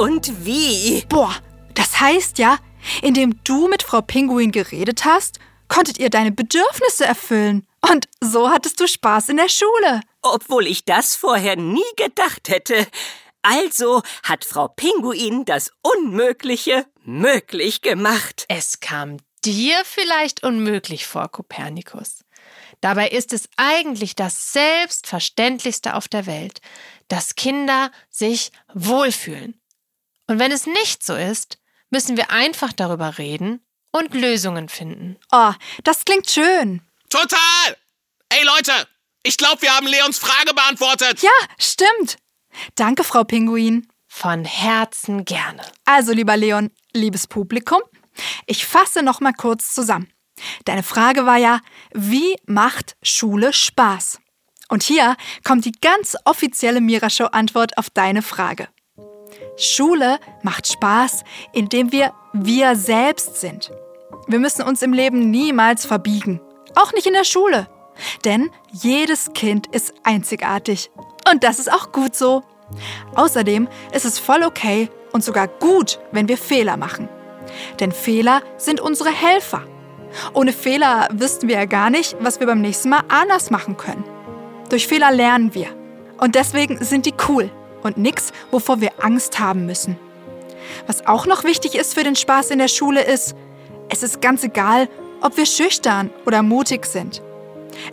Und 0.00 0.46
wie? 0.46 1.04
Boah, 1.10 1.34
das 1.74 2.00
heißt 2.00 2.38
ja, 2.38 2.56
indem 3.02 3.38
du 3.44 3.68
mit 3.68 3.82
Frau 3.82 4.00
Pinguin 4.00 4.50
geredet 4.50 5.04
hast, 5.04 5.40
konntet 5.68 5.98
ihr 5.98 6.08
deine 6.08 6.32
Bedürfnisse 6.32 7.04
erfüllen. 7.04 7.66
Und 7.90 8.08
so 8.22 8.48
hattest 8.48 8.80
du 8.80 8.86
Spaß 8.86 9.28
in 9.28 9.36
der 9.36 9.50
Schule. 9.50 10.00
Obwohl 10.22 10.66
ich 10.66 10.86
das 10.86 11.16
vorher 11.16 11.56
nie 11.56 11.82
gedacht 11.96 12.48
hätte. 12.48 12.86
Also 13.42 14.02
hat 14.22 14.44
Frau 14.44 14.68
Pinguin 14.68 15.44
das 15.44 15.72
Unmögliche 15.82 16.86
möglich 17.04 17.80
gemacht. 17.80 18.44
Es 18.48 18.80
kam 18.80 19.18
dir 19.44 19.82
vielleicht 19.84 20.42
unmöglich 20.42 21.06
vor, 21.06 21.28
Kopernikus. 21.28 22.24
Dabei 22.80 23.08
ist 23.08 23.32
es 23.32 23.48
eigentlich 23.56 24.16
das 24.16 24.52
Selbstverständlichste 24.52 25.94
auf 25.94 26.08
der 26.08 26.26
Welt, 26.26 26.60
dass 27.08 27.34
Kinder 27.34 27.90
sich 28.10 28.50
wohlfühlen. 28.74 29.60
Und 30.26 30.38
wenn 30.38 30.52
es 30.52 30.66
nicht 30.66 31.04
so 31.04 31.14
ist, 31.14 31.58
müssen 31.90 32.16
wir 32.16 32.30
einfach 32.30 32.72
darüber 32.72 33.18
reden 33.18 33.64
und 33.92 34.14
Lösungen 34.14 34.68
finden. 34.68 35.18
Oh, 35.30 35.52
das 35.84 36.04
klingt 36.04 36.30
schön. 36.30 36.82
Total! 37.10 37.76
Ey 38.30 38.44
Leute, 38.44 38.72
ich 39.22 39.36
glaube, 39.36 39.62
wir 39.62 39.76
haben 39.76 39.86
Leons 39.86 40.18
Frage 40.18 40.54
beantwortet. 40.54 41.22
Ja, 41.22 41.30
stimmt. 41.58 42.16
Danke, 42.74 43.04
Frau 43.04 43.24
Pinguin. 43.24 43.86
Von 44.08 44.44
Herzen 44.44 45.24
gerne. 45.24 45.62
Also, 45.84 46.12
lieber 46.12 46.36
Leon, 46.36 46.70
liebes 46.92 47.26
Publikum, 47.26 47.80
ich 48.46 48.66
fasse 48.66 49.02
noch 49.02 49.20
mal 49.20 49.32
kurz 49.32 49.72
zusammen. 49.72 50.12
Deine 50.64 50.82
Frage 50.82 51.24
war 51.24 51.38
ja, 51.38 51.60
wie 51.94 52.36
macht 52.46 52.96
Schule 53.02 53.52
Spaß? 53.52 54.18
Und 54.68 54.82
hier 54.82 55.16
kommt 55.44 55.64
die 55.64 55.72
ganz 55.72 56.16
offizielle 56.24 56.80
Mira-Show-Antwort 56.80 57.78
auf 57.78 57.90
deine 57.90 58.22
Frage. 58.22 58.68
Schule 59.56 60.18
macht 60.42 60.66
Spaß, 60.66 61.24
indem 61.52 61.92
wir 61.92 62.12
wir 62.32 62.76
selbst 62.76 63.40
sind. 63.40 63.70
Wir 64.26 64.38
müssen 64.38 64.62
uns 64.62 64.82
im 64.82 64.92
Leben 64.92 65.30
niemals 65.30 65.84
verbiegen, 65.84 66.40
auch 66.74 66.92
nicht 66.92 67.06
in 67.06 67.12
der 67.12 67.24
Schule. 67.24 67.68
Denn 68.24 68.50
jedes 68.70 69.32
Kind 69.34 69.66
ist 69.66 69.92
einzigartig. 70.02 70.90
Und 71.30 71.44
das 71.44 71.58
ist 71.58 71.72
auch 71.72 71.92
gut 71.92 72.14
so. 72.14 72.42
Außerdem 73.14 73.68
ist 73.92 74.04
es 74.04 74.18
voll 74.18 74.42
okay 74.42 74.90
und 75.12 75.22
sogar 75.22 75.48
gut, 75.48 75.98
wenn 76.10 76.28
wir 76.28 76.38
Fehler 76.38 76.76
machen. 76.76 77.08
Denn 77.80 77.92
Fehler 77.92 78.42
sind 78.56 78.80
unsere 78.80 79.10
Helfer. 79.10 79.62
Ohne 80.34 80.52
Fehler 80.52 81.08
wüssten 81.12 81.48
wir 81.48 81.56
ja 81.56 81.64
gar 81.64 81.90
nicht, 81.90 82.16
was 82.20 82.40
wir 82.40 82.46
beim 82.46 82.60
nächsten 82.60 82.90
Mal 82.90 83.02
anders 83.08 83.50
machen 83.50 83.76
können. 83.76 84.04
Durch 84.68 84.86
Fehler 84.86 85.10
lernen 85.10 85.54
wir. 85.54 85.68
Und 86.18 86.34
deswegen 86.34 86.82
sind 86.84 87.06
die 87.06 87.14
cool 87.28 87.50
und 87.82 87.96
nichts, 87.98 88.32
wovor 88.50 88.80
wir 88.80 88.92
Angst 89.00 89.38
haben 89.38 89.66
müssen. 89.66 89.98
Was 90.86 91.06
auch 91.06 91.26
noch 91.26 91.44
wichtig 91.44 91.74
ist 91.74 91.94
für 91.94 92.04
den 92.04 92.16
Spaß 92.16 92.50
in 92.50 92.58
der 92.58 92.68
Schule 92.68 93.02
ist, 93.02 93.34
es 93.88 94.02
ist 94.02 94.22
ganz 94.22 94.44
egal, 94.44 94.88
ob 95.20 95.36
wir 95.36 95.46
schüchtern 95.46 96.10
oder 96.26 96.42
mutig 96.42 96.86
sind. 96.86 97.22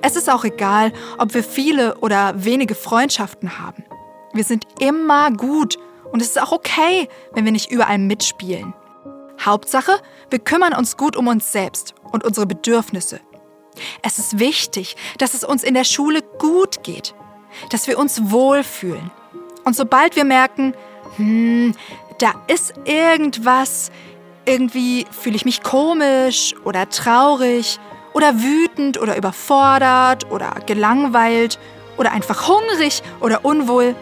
Es 0.01 0.15
ist 0.15 0.29
auch 0.29 0.43
egal, 0.43 0.91
ob 1.17 1.33
wir 1.33 1.43
viele 1.43 1.97
oder 1.99 2.33
wenige 2.35 2.75
Freundschaften 2.75 3.59
haben. 3.59 3.83
Wir 4.33 4.43
sind 4.43 4.65
immer 4.79 5.31
gut 5.31 5.77
und 6.11 6.21
es 6.21 6.29
ist 6.29 6.41
auch 6.41 6.51
okay, 6.51 7.07
wenn 7.33 7.45
wir 7.45 7.51
nicht 7.51 7.71
überall 7.71 7.97
mitspielen. 7.97 8.73
Hauptsache, 9.43 9.93
wir 10.29 10.39
kümmern 10.39 10.73
uns 10.73 10.97
gut 10.97 11.15
um 11.15 11.27
uns 11.27 11.51
selbst 11.51 11.95
und 12.11 12.23
unsere 12.23 12.45
Bedürfnisse. 12.45 13.21
Es 14.01 14.19
ist 14.19 14.39
wichtig, 14.39 14.95
dass 15.17 15.33
es 15.33 15.43
uns 15.43 15.63
in 15.63 15.73
der 15.73 15.83
Schule 15.83 16.21
gut 16.39 16.83
geht, 16.83 17.15
dass 17.69 17.87
wir 17.87 17.97
uns 17.97 18.31
wohlfühlen 18.31 19.11
Und 19.63 19.75
sobald 19.75 20.15
wir 20.15 20.25
merken, 20.25 20.73
hm, 21.15 21.73
da 22.19 22.33
ist 22.47 22.73
irgendwas, 22.85 23.91
irgendwie 24.45 25.05
fühle 25.11 25.35
ich 25.35 25.45
mich 25.45 25.63
komisch 25.63 26.55
oder 26.65 26.89
traurig 26.89 27.79
oder 28.13 28.41
wütend 28.41 28.99
oder 28.99 29.17
überfordert 29.17 30.29
oder 30.31 30.55
gelangweilt 30.65 31.59
oder 31.97 32.11
einfach 32.11 32.47
hungrig 32.47 33.01
oder 33.19 33.43
unwohl, 33.45 33.95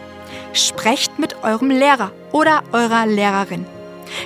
sprecht 0.53 1.19
mit 1.19 1.43
eurem 1.43 1.69
Lehrer 1.69 2.11
oder 2.31 2.63
eurer 2.71 3.05
Lehrerin. 3.05 3.65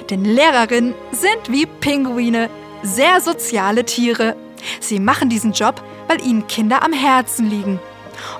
Denn 0.09 0.25
Lehrerinnen 0.25 0.93
sind 1.11 1.49
wie 1.49 1.65
Pinguine 1.65 2.49
sehr 2.83 3.21
soziale 3.21 3.85
Tiere. 3.85 4.35
Sie 4.79 4.99
machen 4.99 5.29
diesen 5.29 5.53
Job, 5.53 5.81
weil 6.07 6.21
ihnen 6.21 6.47
Kinder 6.47 6.83
am 6.83 6.93
Herzen 6.93 7.49
liegen. 7.49 7.79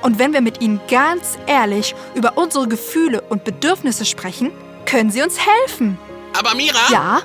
Und 0.02 0.20
wenn 0.20 0.34
wir 0.34 0.42
mit 0.42 0.62
ihnen 0.62 0.80
ganz 0.90 1.38
ehrlich 1.48 1.96
über 2.14 2.38
unsere 2.38 2.68
Gefühle 2.68 3.22
und 3.22 3.44
Bedürfnisse 3.44 4.06
sprechen, 4.06 4.52
können 4.86 5.10
sie 5.10 5.22
uns 5.24 5.40
helfen. 5.40 5.98
Aber 6.38 6.54
Mira, 6.56 6.78
Ja, 6.92 7.22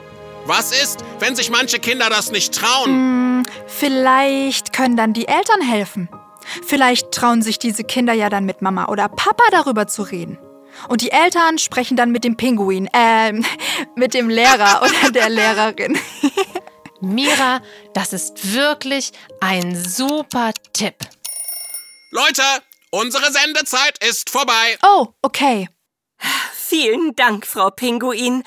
was 0.46 0.72
ist, 0.72 1.04
wenn 1.18 1.34
sich 1.36 1.50
manche 1.50 1.78
Kinder 1.78 2.08
das 2.08 2.30
nicht 2.30 2.54
trauen? 2.54 3.25
Vielleicht 3.66 4.72
können 4.72 4.96
dann 4.96 5.12
die 5.12 5.28
Eltern 5.28 5.60
helfen. 5.60 6.08
Vielleicht 6.64 7.12
trauen 7.12 7.42
sich 7.42 7.58
diese 7.58 7.84
Kinder 7.84 8.12
ja 8.12 8.30
dann 8.30 8.44
mit 8.44 8.62
Mama 8.62 8.86
oder 8.86 9.08
Papa 9.08 9.44
darüber 9.50 9.86
zu 9.86 10.02
reden. 10.02 10.38
Und 10.88 11.00
die 11.00 11.10
Eltern 11.10 11.58
sprechen 11.58 11.96
dann 11.96 12.12
mit 12.12 12.24
dem 12.24 12.36
Pinguin, 12.36 12.88
äh, 12.92 13.32
mit 13.96 14.14
dem 14.14 14.28
Lehrer 14.28 14.82
oder 14.82 15.10
der 15.10 15.28
Lehrerin. 15.28 15.98
Mira, 17.00 17.60
das 17.94 18.12
ist 18.12 18.54
wirklich 18.54 19.12
ein 19.40 19.76
super 19.76 20.52
Tipp. 20.72 20.96
Leute, 22.10 22.42
unsere 22.90 23.30
Sendezeit 23.32 24.02
ist 24.02 24.30
vorbei. 24.30 24.78
Oh, 24.82 25.08
okay. 25.22 25.68
Vielen 26.54 27.14
Dank, 27.14 27.46
Frau 27.46 27.70
Pinguin. 27.70 28.42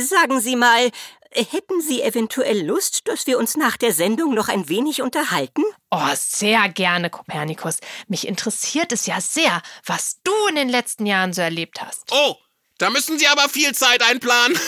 Sagen 0.00 0.40
Sie 0.40 0.56
mal, 0.56 0.90
hätten 1.34 1.80
Sie 1.80 2.02
eventuell 2.02 2.64
Lust, 2.64 3.06
dass 3.08 3.26
wir 3.26 3.38
uns 3.38 3.56
nach 3.56 3.76
der 3.76 3.92
Sendung 3.92 4.34
noch 4.34 4.48
ein 4.48 4.68
wenig 4.68 5.02
unterhalten? 5.02 5.62
Oh, 5.90 6.08
sehr 6.14 6.68
gerne, 6.68 7.10
Kopernikus. 7.10 7.78
Mich 8.08 8.26
interessiert 8.26 8.92
es 8.92 9.06
ja 9.06 9.20
sehr, 9.20 9.62
was 9.84 10.20
du 10.24 10.32
in 10.48 10.56
den 10.56 10.68
letzten 10.68 11.06
Jahren 11.06 11.32
so 11.32 11.42
erlebt 11.42 11.80
hast. 11.80 12.10
Oh, 12.12 12.36
da 12.78 12.90
müssen 12.90 13.18
Sie 13.18 13.28
aber 13.28 13.48
viel 13.48 13.74
Zeit 13.74 14.02
einplanen. 14.02 14.58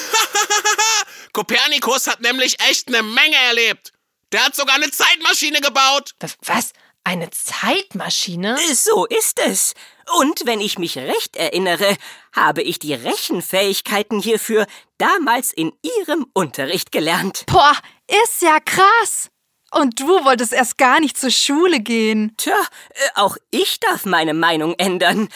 Kopernikus 1.32 2.06
hat 2.06 2.20
nämlich 2.20 2.60
echt 2.68 2.88
eine 2.88 3.02
Menge 3.02 3.36
erlebt. 3.36 3.92
Der 4.32 4.44
hat 4.44 4.56
sogar 4.56 4.76
eine 4.76 4.90
Zeitmaschine 4.90 5.60
gebaut. 5.60 6.14
Was? 6.42 6.72
Eine 7.06 7.30
Zeitmaschine? 7.30 8.58
So 8.74 9.06
ist 9.06 9.38
es. 9.38 9.74
Und 10.18 10.44
wenn 10.44 10.60
ich 10.60 10.76
mich 10.76 10.98
recht 10.98 11.36
erinnere, 11.36 11.96
habe 12.32 12.62
ich 12.62 12.80
die 12.80 12.94
Rechenfähigkeiten 12.94 14.20
hierfür 14.20 14.66
damals 14.98 15.52
in 15.52 15.70
Ihrem 16.00 16.26
Unterricht 16.32 16.90
gelernt. 16.90 17.44
Boah, 17.46 17.76
ist 18.24 18.42
ja 18.42 18.58
krass. 18.58 19.30
Und 19.70 20.00
du 20.00 20.24
wolltest 20.24 20.52
erst 20.52 20.78
gar 20.78 20.98
nicht 20.98 21.16
zur 21.16 21.30
Schule 21.30 21.78
gehen. 21.78 22.34
Tja, 22.38 22.60
äh, 22.90 23.08
auch 23.14 23.36
ich 23.52 23.78
darf 23.78 24.04
meine 24.04 24.34
Meinung 24.34 24.74
ändern. 24.76 25.28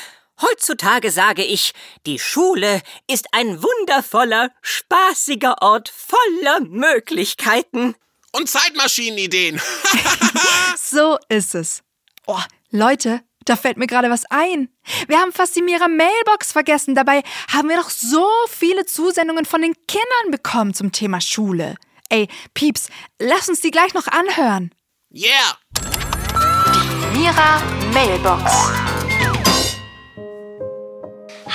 Heutzutage 0.42 1.12
sage 1.12 1.44
ich, 1.44 1.72
die 2.04 2.18
Schule 2.18 2.82
ist 3.06 3.28
ein 3.30 3.62
wundervoller, 3.62 4.50
spaßiger 4.60 5.62
Ort 5.62 5.88
voller 5.88 6.62
Möglichkeiten. 6.62 7.94
Und 8.32 8.48
Zeitmaschinenideen. 8.48 9.60
So 10.76 11.18
ist 11.28 11.54
es. 11.54 11.82
Oh, 12.26 12.40
Leute, 12.70 13.20
da 13.44 13.54
fällt 13.54 13.76
mir 13.76 13.86
gerade 13.86 14.10
was 14.10 14.24
ein. 14.28 14.68
Wir 15.06 15.20
haben 15.20 15.30
fast 15.32 15.54
die 15.54 15.62
Mira 15.62 15.86
Mailbox 15.86 16.50
vergessen. 16.50 16.96
Dabei 16.96 17.22
haben 17.52 17.68
wir 17.68 17.76
doch 17.76 17.90
so 17.90 18.26
viele 18.48 18.86
Zusendungen 18.86 19.44
von 19.44 19.62
den 19.62 19.74
Kindern 19.86 20.30
bekommen 20.32 20.74
zum 20.74 20.90
Thema 20.90 21.20
Schule. 21.20 21.76
Ey, 22.08 22.26
Pieps, 22.54 22.88
lass 23.20 23.48
uns 23.48 23.60
die 23.60 23.70
gleich 23.70 23.94
noch 23.94 24.08
anhören. 24.08 24.74
yeah. 25.12 25.58
Mira 27.12 27.62
Mailbox. 27.92 28.89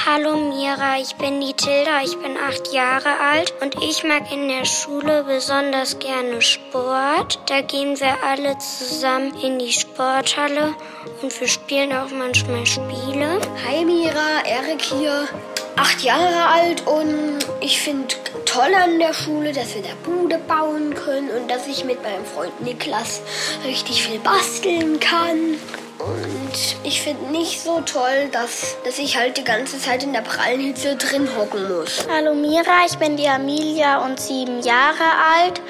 Hallo 0.07 0.37
Mira, 0.37 0.99
ich 1.01 1.15
bin 1.15 1.41
die 1.41 1.55
Tilda, 1.55 2.03
ich 2.03 2.15
bin 2.19 2.37
acht 2.37 2.71
Jahre 2.71 3.19
alt 3.19 3.51
und 3.59 3.75
ich 3.81 4.03
mag 4.03 4.31
in 4.31 4.47
der 4.49 4.63
Schule 4.63 5.23
besonders 5.23 5.97
gerne 5.97 6.43
Sport. 6.43 7.39
Da 7.47 7.61
gehen 7.61 7.99
wir 7.99 8.13
alle 8.23 8.55
zusammen 8.59 9.33
in 9.41 9.57
die 9.57 9.73
Sporthalle 9.73 10.75
und 11.23 11.39
wir 11.39 11.47
spielen 11.47 11.91
auch 11.91 12.11
manchmal 12.11 12.67
Spiele. 12.67 13.41
Hi 13.67 13.83
Mira, 13.83 14.43
Erik 14.45 14.83
hier. 14.83 15.27
Acht 15.75 16.03
Jahre 16.03 16.49
alt 16.49 16.85
und 16.85 17.39
ich 17.59 17.81
finde 17.81 18.13
toll 18.45 18.75
an 18.75 18.99
der 18.99 19.13
Schule, 19.13 19.53
dass 19.53 19.73
wir 19.73 19.81
da 19.81 19.89
Bude 20.03 20.37
bauen 20.37 20.93
können 20.93 21.31
und 21.31 21.49
dass 21.49 21.65
ich 21.65 21.83
mit 21.83 22.03
meinem 22.03 22.25
Freund 22.25 22.61
Niklas 22.61 23.21
richtig 23.65 24.03
viel 24.03 24.19
basteln 24.19 24.99
kann. 24.99 25.57
Und 25.99 26.75
ich 26.83 27.01
finde 27.01 27.31
nicht 27.31 27.61
so 27.61 27.79
toll, 27.81 28.29
dass, 28.31 28.75
dass 28.83 28.99
ich 28.99 29.17
halt 29.17 29.37
die 29.37 29.43
ganze 29.43 29.79
Zeit 29.79 30.03
in 30.03 30.11
der 30.11 30.21
prallen 30.21 30.59
Hitze 30.59 30.95
drin 30.97 31.27
hocken 31.37 31.69
muss. 31.69 32.05
Hallo 32.09 32.33
Mira, 32.33 32.85
ich 32.85 32.97
bin 32.97 33.15
die 33.15 33.27
Amelia 33.27 34.03
und 34.05 34.19
sieben 34.19 34.61
Jahre 34.61 35.03
alt 35.37 35.61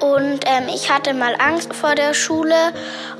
und 0.00 0.40
ähm, 0.46 0.68
ich 0.68 0.90
hatte 0.90 1.14
mal 1.14 1.34
Angst 1.38 1.74
vor 1.74 1.94
der 1.94 2.14
Schule 2.14 2.72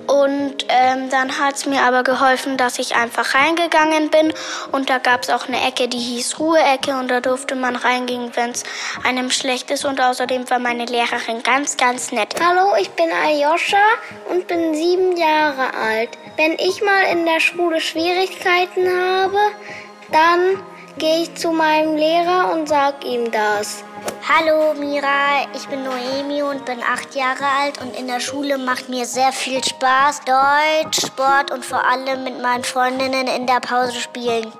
und 0.07 0.64
ähm, 0.69 1.11
dann 1.11 1.38
hat 1.38 1.57
es 1.57 1.67
mir 1.67 1.83
aber 1.83 2.03
geholfen, 2.03 2.57
dass 2.57 2.79
ich 2.79 2.97
einfach 2.97 3.35
reingegangen 3.35 4.11
bin 4.11 4.33
und 4.73 4.88
da 4.88 4.99
gab 4.99 5.23
es 5.23 5.31
auch 5.31 5.49
eine 5.49 5.67
Ecke, 5.67 5.88
die 5.88 5.99
hieß 5.99 6.38
Ruheecke 6.38 6.93
und 6.99 7.09
da 7.09 7.21
durfte 7.21 7.55
man 7.55 7.77
reingehen, 7.77 8.31
wenn 8.35 8.51
es 8.51 8.62
einem 9.05 9.31
schlecht 9.31 9.71
ist 9.71 9.85
und 9.85 10.01
außerdem 10.01 10.49
war 10.51 10.59
meine 10.59 10.87
Lehrerin 10.87 11.43
ganz, 11.43 11.77
ganz 11.77 12.12
nett. 12.12 12.35
Hallo, 12.41 12.73
ich 12.81 12.91
bin 12.91 13.07
Aljoscha 13.12 13.85
und 14.31 14.47
bin 14.47 14.75
sieben 14.75 15.17
Jahre 15.17 15.75
alt. 15.75 16.11
Wenn 16.37 16.53
ich 16.53 16.83
mal 16.83 17.03
in 17.12 17.27
der 17.27 17.41
Schule 17.41 17.81
Schwierigkeiten 17.81 18.88
habe, 18.88 19.38
dann 20.11 20.62
gehe 20.99 21.23
ich 21.23 21.35
zu 21.35 21.53
meinem 21.53 21.97
Lehrer 21.97 22.53
und 22.53 22.69
sag 22.69 23.05
ihm 23.05 23.31
das. 23.31 23.85
Hallo 24.28 24.74
Mira, 24.74 25.48
ich 25.54 25.66
bin 25.68 25.84
Noemi 25.84 26.42
und 26.42 26.64
bin 26.66 26.82
acht 26.82 27.14
Jahre 27.14 27.44
alt 27.61 27.80
und 27.80 27.96
in 27.98 28.06
der 28.06 28.20
Schule 28.20 28.58
macht 28.58 28.88
mir 28.88 29.06
sehr 29.06 29.32
viel 29.32 29.64
Spaß. 29.64 30.20
Deutsch, 30.20 31.06
Sport 31.06 31.50
und 31.50 31.64
vor 31.64 31.82
allem 31.84 32.24
mit 32.24 32.40
meinen 32.40 32.62
Freundinnen 32.62 33.26
in 33.26 33.46
der 33.46 33.61
Pause 33.61 33.98
spielen. 33.98 34.52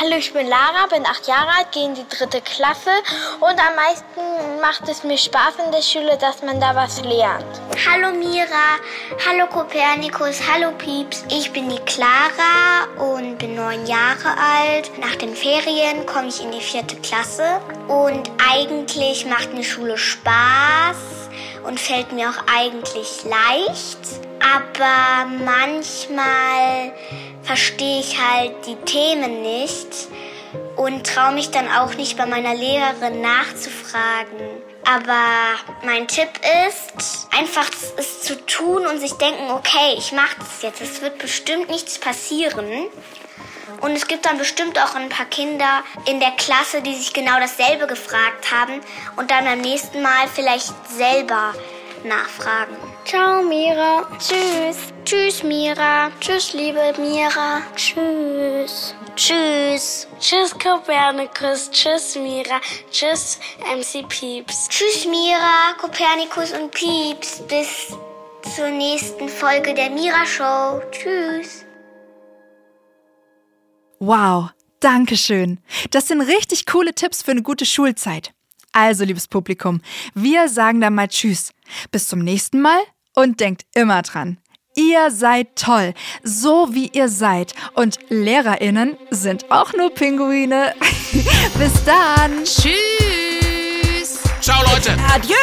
Hallo, 0.00 0.16
ich 0.16 0.32
bin 0.32 0.46
Lara, 0.48 0.86
bin 0.90 1.04
acht 1.04 1.26
Jahre 1.26 1.50
alt, 1.58 1.72
gehe 1.72 1.86
in 1.86 1.94
die 1.94 2.08
dritte 2.08 2.40
Klasse 2.40 2.90
und 3.40 3.58
am 3.58 3.74
meisten 3.74 4.60
macht 4.62 4.88
es 4.88 5.02
mir 5.02 5.18
Spaß 5.18 5.54
in 5.64 5.72
der 5.72 5.82
Schule, 5.82 6.16
dass 6.18 6.42
man 6.42 6.60
da 6.60 6.74
was 6.76 7.02
lernt. 7.02 7.44
Hallo 7.90 8.16
Mira, 8.16 8.78
hallo 9.26 9.46
Kopernikus, 9.48 10.40
hallo 10.50 10.70
Pieps. 10.78 11.24
Ich 11.30 11.52
bin 11.52 11.68
die 11.68 11.80
Clara 11.80 12.86
und 12.98 13.38
bin 13.38 13.56
neun 13.56 13.84
Jahre 13.86 14.30
alt. 14.38 14.90
Nach 14.98 15.16
den 15.16 15.34
Ferien 15.34 16.06
komme 16.06 16.28
ich 16.28 16.42
in 16.42 16.52
die 16.52 16.60
vierte 16.60 16.96
Klasse 16.96 17.60
und 17.88 18.30
eigentlich 18.48 18.85
macht 19.28 19.52
mir 19.52 19.64
Schule 19.64 19.98
Spaß 19.98 20.96
und 21.66 21.78
fällt 21.80 22.12
mir 22.12 22.30
auch 22.30 22.44
eigentlich 22.54 23.24
leicht. 23.24 23.98
Aber 24.40 25.26
manchmal 25.44 26.92
verstehe 27.42 28.00
ich 28.00 28.16
halt 28.20 28.54
die 28.66 28.76
Themen 28.84 29.42
nicht 29.42 30.08
und 30.76 31.06
traue 31.06 31.32
mich 31.32 31.50
dann 31.50 31.68
auch 31.68 31.94
nicht 31.94 32.16
bei 32.16 32.26
meiner 32.26 32.54
Lehrerin 32.54 33.20
nachzufragen. 33.20 34.62
Aber 34.84 35.58
mein 35.84 36.06
Tipp 36.06 36.28
ist, 36.68 37.28
einfach 37.36 37.68
es 37.96 38.22
zu 38.22 38.36
tun 38.46 38.86
und 38.86 39.00
sich 39.00 39.12
denken, 39.14 39.50
okay, 39.50 39.94
ich 39.98 40.12
mache 40.12 40.36
das 40.38 40.62
jetzt. 40.62 40.80
Es 40.80 41.02
wird 41.02 41.18
bestimmt 41.18 41.68
nichts 41.70 41.98
passieren. 41.98 42.86
Und 43.80 43.92
es 43.92 44.06
gibt 44.06 44.26
dann 44.26 44.38
bestimmt 44.38 44.78
auch 44.78 44.94
ein 44.94 45.08
paar 45.08 45.26
Kinder 45.26 45.82
in 46.06 46.20
der 46.20 46.32
Klasse, 46.32 46.82
die 46.82 46.94
sich 46.94 47.12
genau 47.12 47.38
dasselbe 47.38 47.86
gefragt 47.86 48.50
haben 48.52 48.80
und 49.16 49.30
dann 49.30 49.44
beim 49.44 49.60
nächsten 49.60 50.02
Mal 50.02 50.28
vielleicht 50.34 50.72
selber 50.88 51.54
nachfragen. 52.04 52.76
Ciao, 53.04 53.42
Mira. 53.42 54.06
Tschüss. 54.18 54.92
Tschüss, 55.04 55.42
Mira. 55.42 56.10
Tschüss, 56.20 56.52
liebe 56.52 56.92
Mira. 56.98 57.62
Tschüss. 57.74 58.94
Tschüss. 59.14 60.08
Tschüss, 60.18 60.52
Kopernikus. 60.58 61.70
Tschüss, 61.70 62.16
Mira. 62.16 62.60
Tschüss, 62.90 63.38
MC 63.60 64.08
Pieps. 64.08 64.68
Tschüss, 64.68 65.06
Mira, 65.06 65.74
Kopernikus 65.78 66.52
und 66.52 66.70
Pieps. 66.70 67.42
Bis 67.48 67.96
zur 68.54 68.68
nächsten 68.68 69.28
Folge 69.28 69.74
der 69.74 69.90
Mira 69.90 70.24
Show. 70.26 70.80
Tschüss. 70.90 71.65
Wow, 73.98 74.50
danke 74.80 75.16
schön. 75.16 75.58
Das 75.90 76.08
sind 76.08 76.20
richtig 76.20 76.66
coole 76.66 76.94
Tipps 76.94 77.22
für 77.22 77.30
eine 77.30 77.42
gute 77.42 77.64
Schulzeit. 77.66 78.32
Also, 78.72 79.04
liebes 79.04 79.26
Publikum, 79.28 79.80
wir 80.14 80.48
sagen 80.48 80.80
dann 80.80 80.94
mal 80.94 81.08
Tschüss. 81.08 81.52
Bis 81.90 82.08
zum 82.08 82.18
nächsten 82.18 82.60
Mal 82.60 82.78
und 83.14 83.40
denkt 83.40 83.64
immer 83.74 84.02
dran. 84.02 84.38
Ihr 84.74 85.10
seid 85.10 85.56
toll, 85.56 85.94
so 86.22 86.74
wie 86.74 86.88
ihr 86.88 87.08
seid. 87.08 87.54
Und 87.72 87.98
LehrerInnen 88.10 88.98
sind 89.10 89.50
auch 89.50 89.72
nur 89.72 89.88
Pinguine. 89.94 90.74
Bis 91.58 91.84
dann. 91.86 92.44
Tschüss. 92.44 94.20
Ciao, 94.42 94.62
Leute. 94.70 94.94
Adieu! 95.14 95.34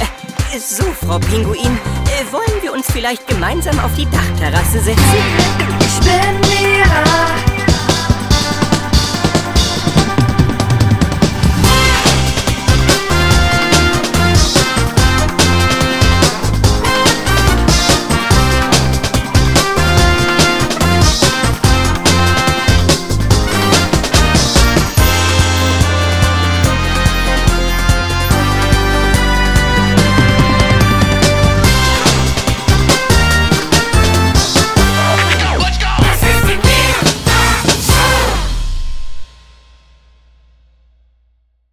Äh, 0.00 0.58
So, 0.58 0.84
Frau 1.04 1.18
Pinguin, 1.18 1.76
äh, 2.06 2.32
wollen 2.32 2.62
wir 2.62 2.72
uns 2.72 2.90
vielleicht 2.90 3.26
gemeinsam 3.28 3.78
auf 3.78 3.94
die 3.94 4.06
Dachterrasse 4.06 4.80
setzen? 4.80 5.00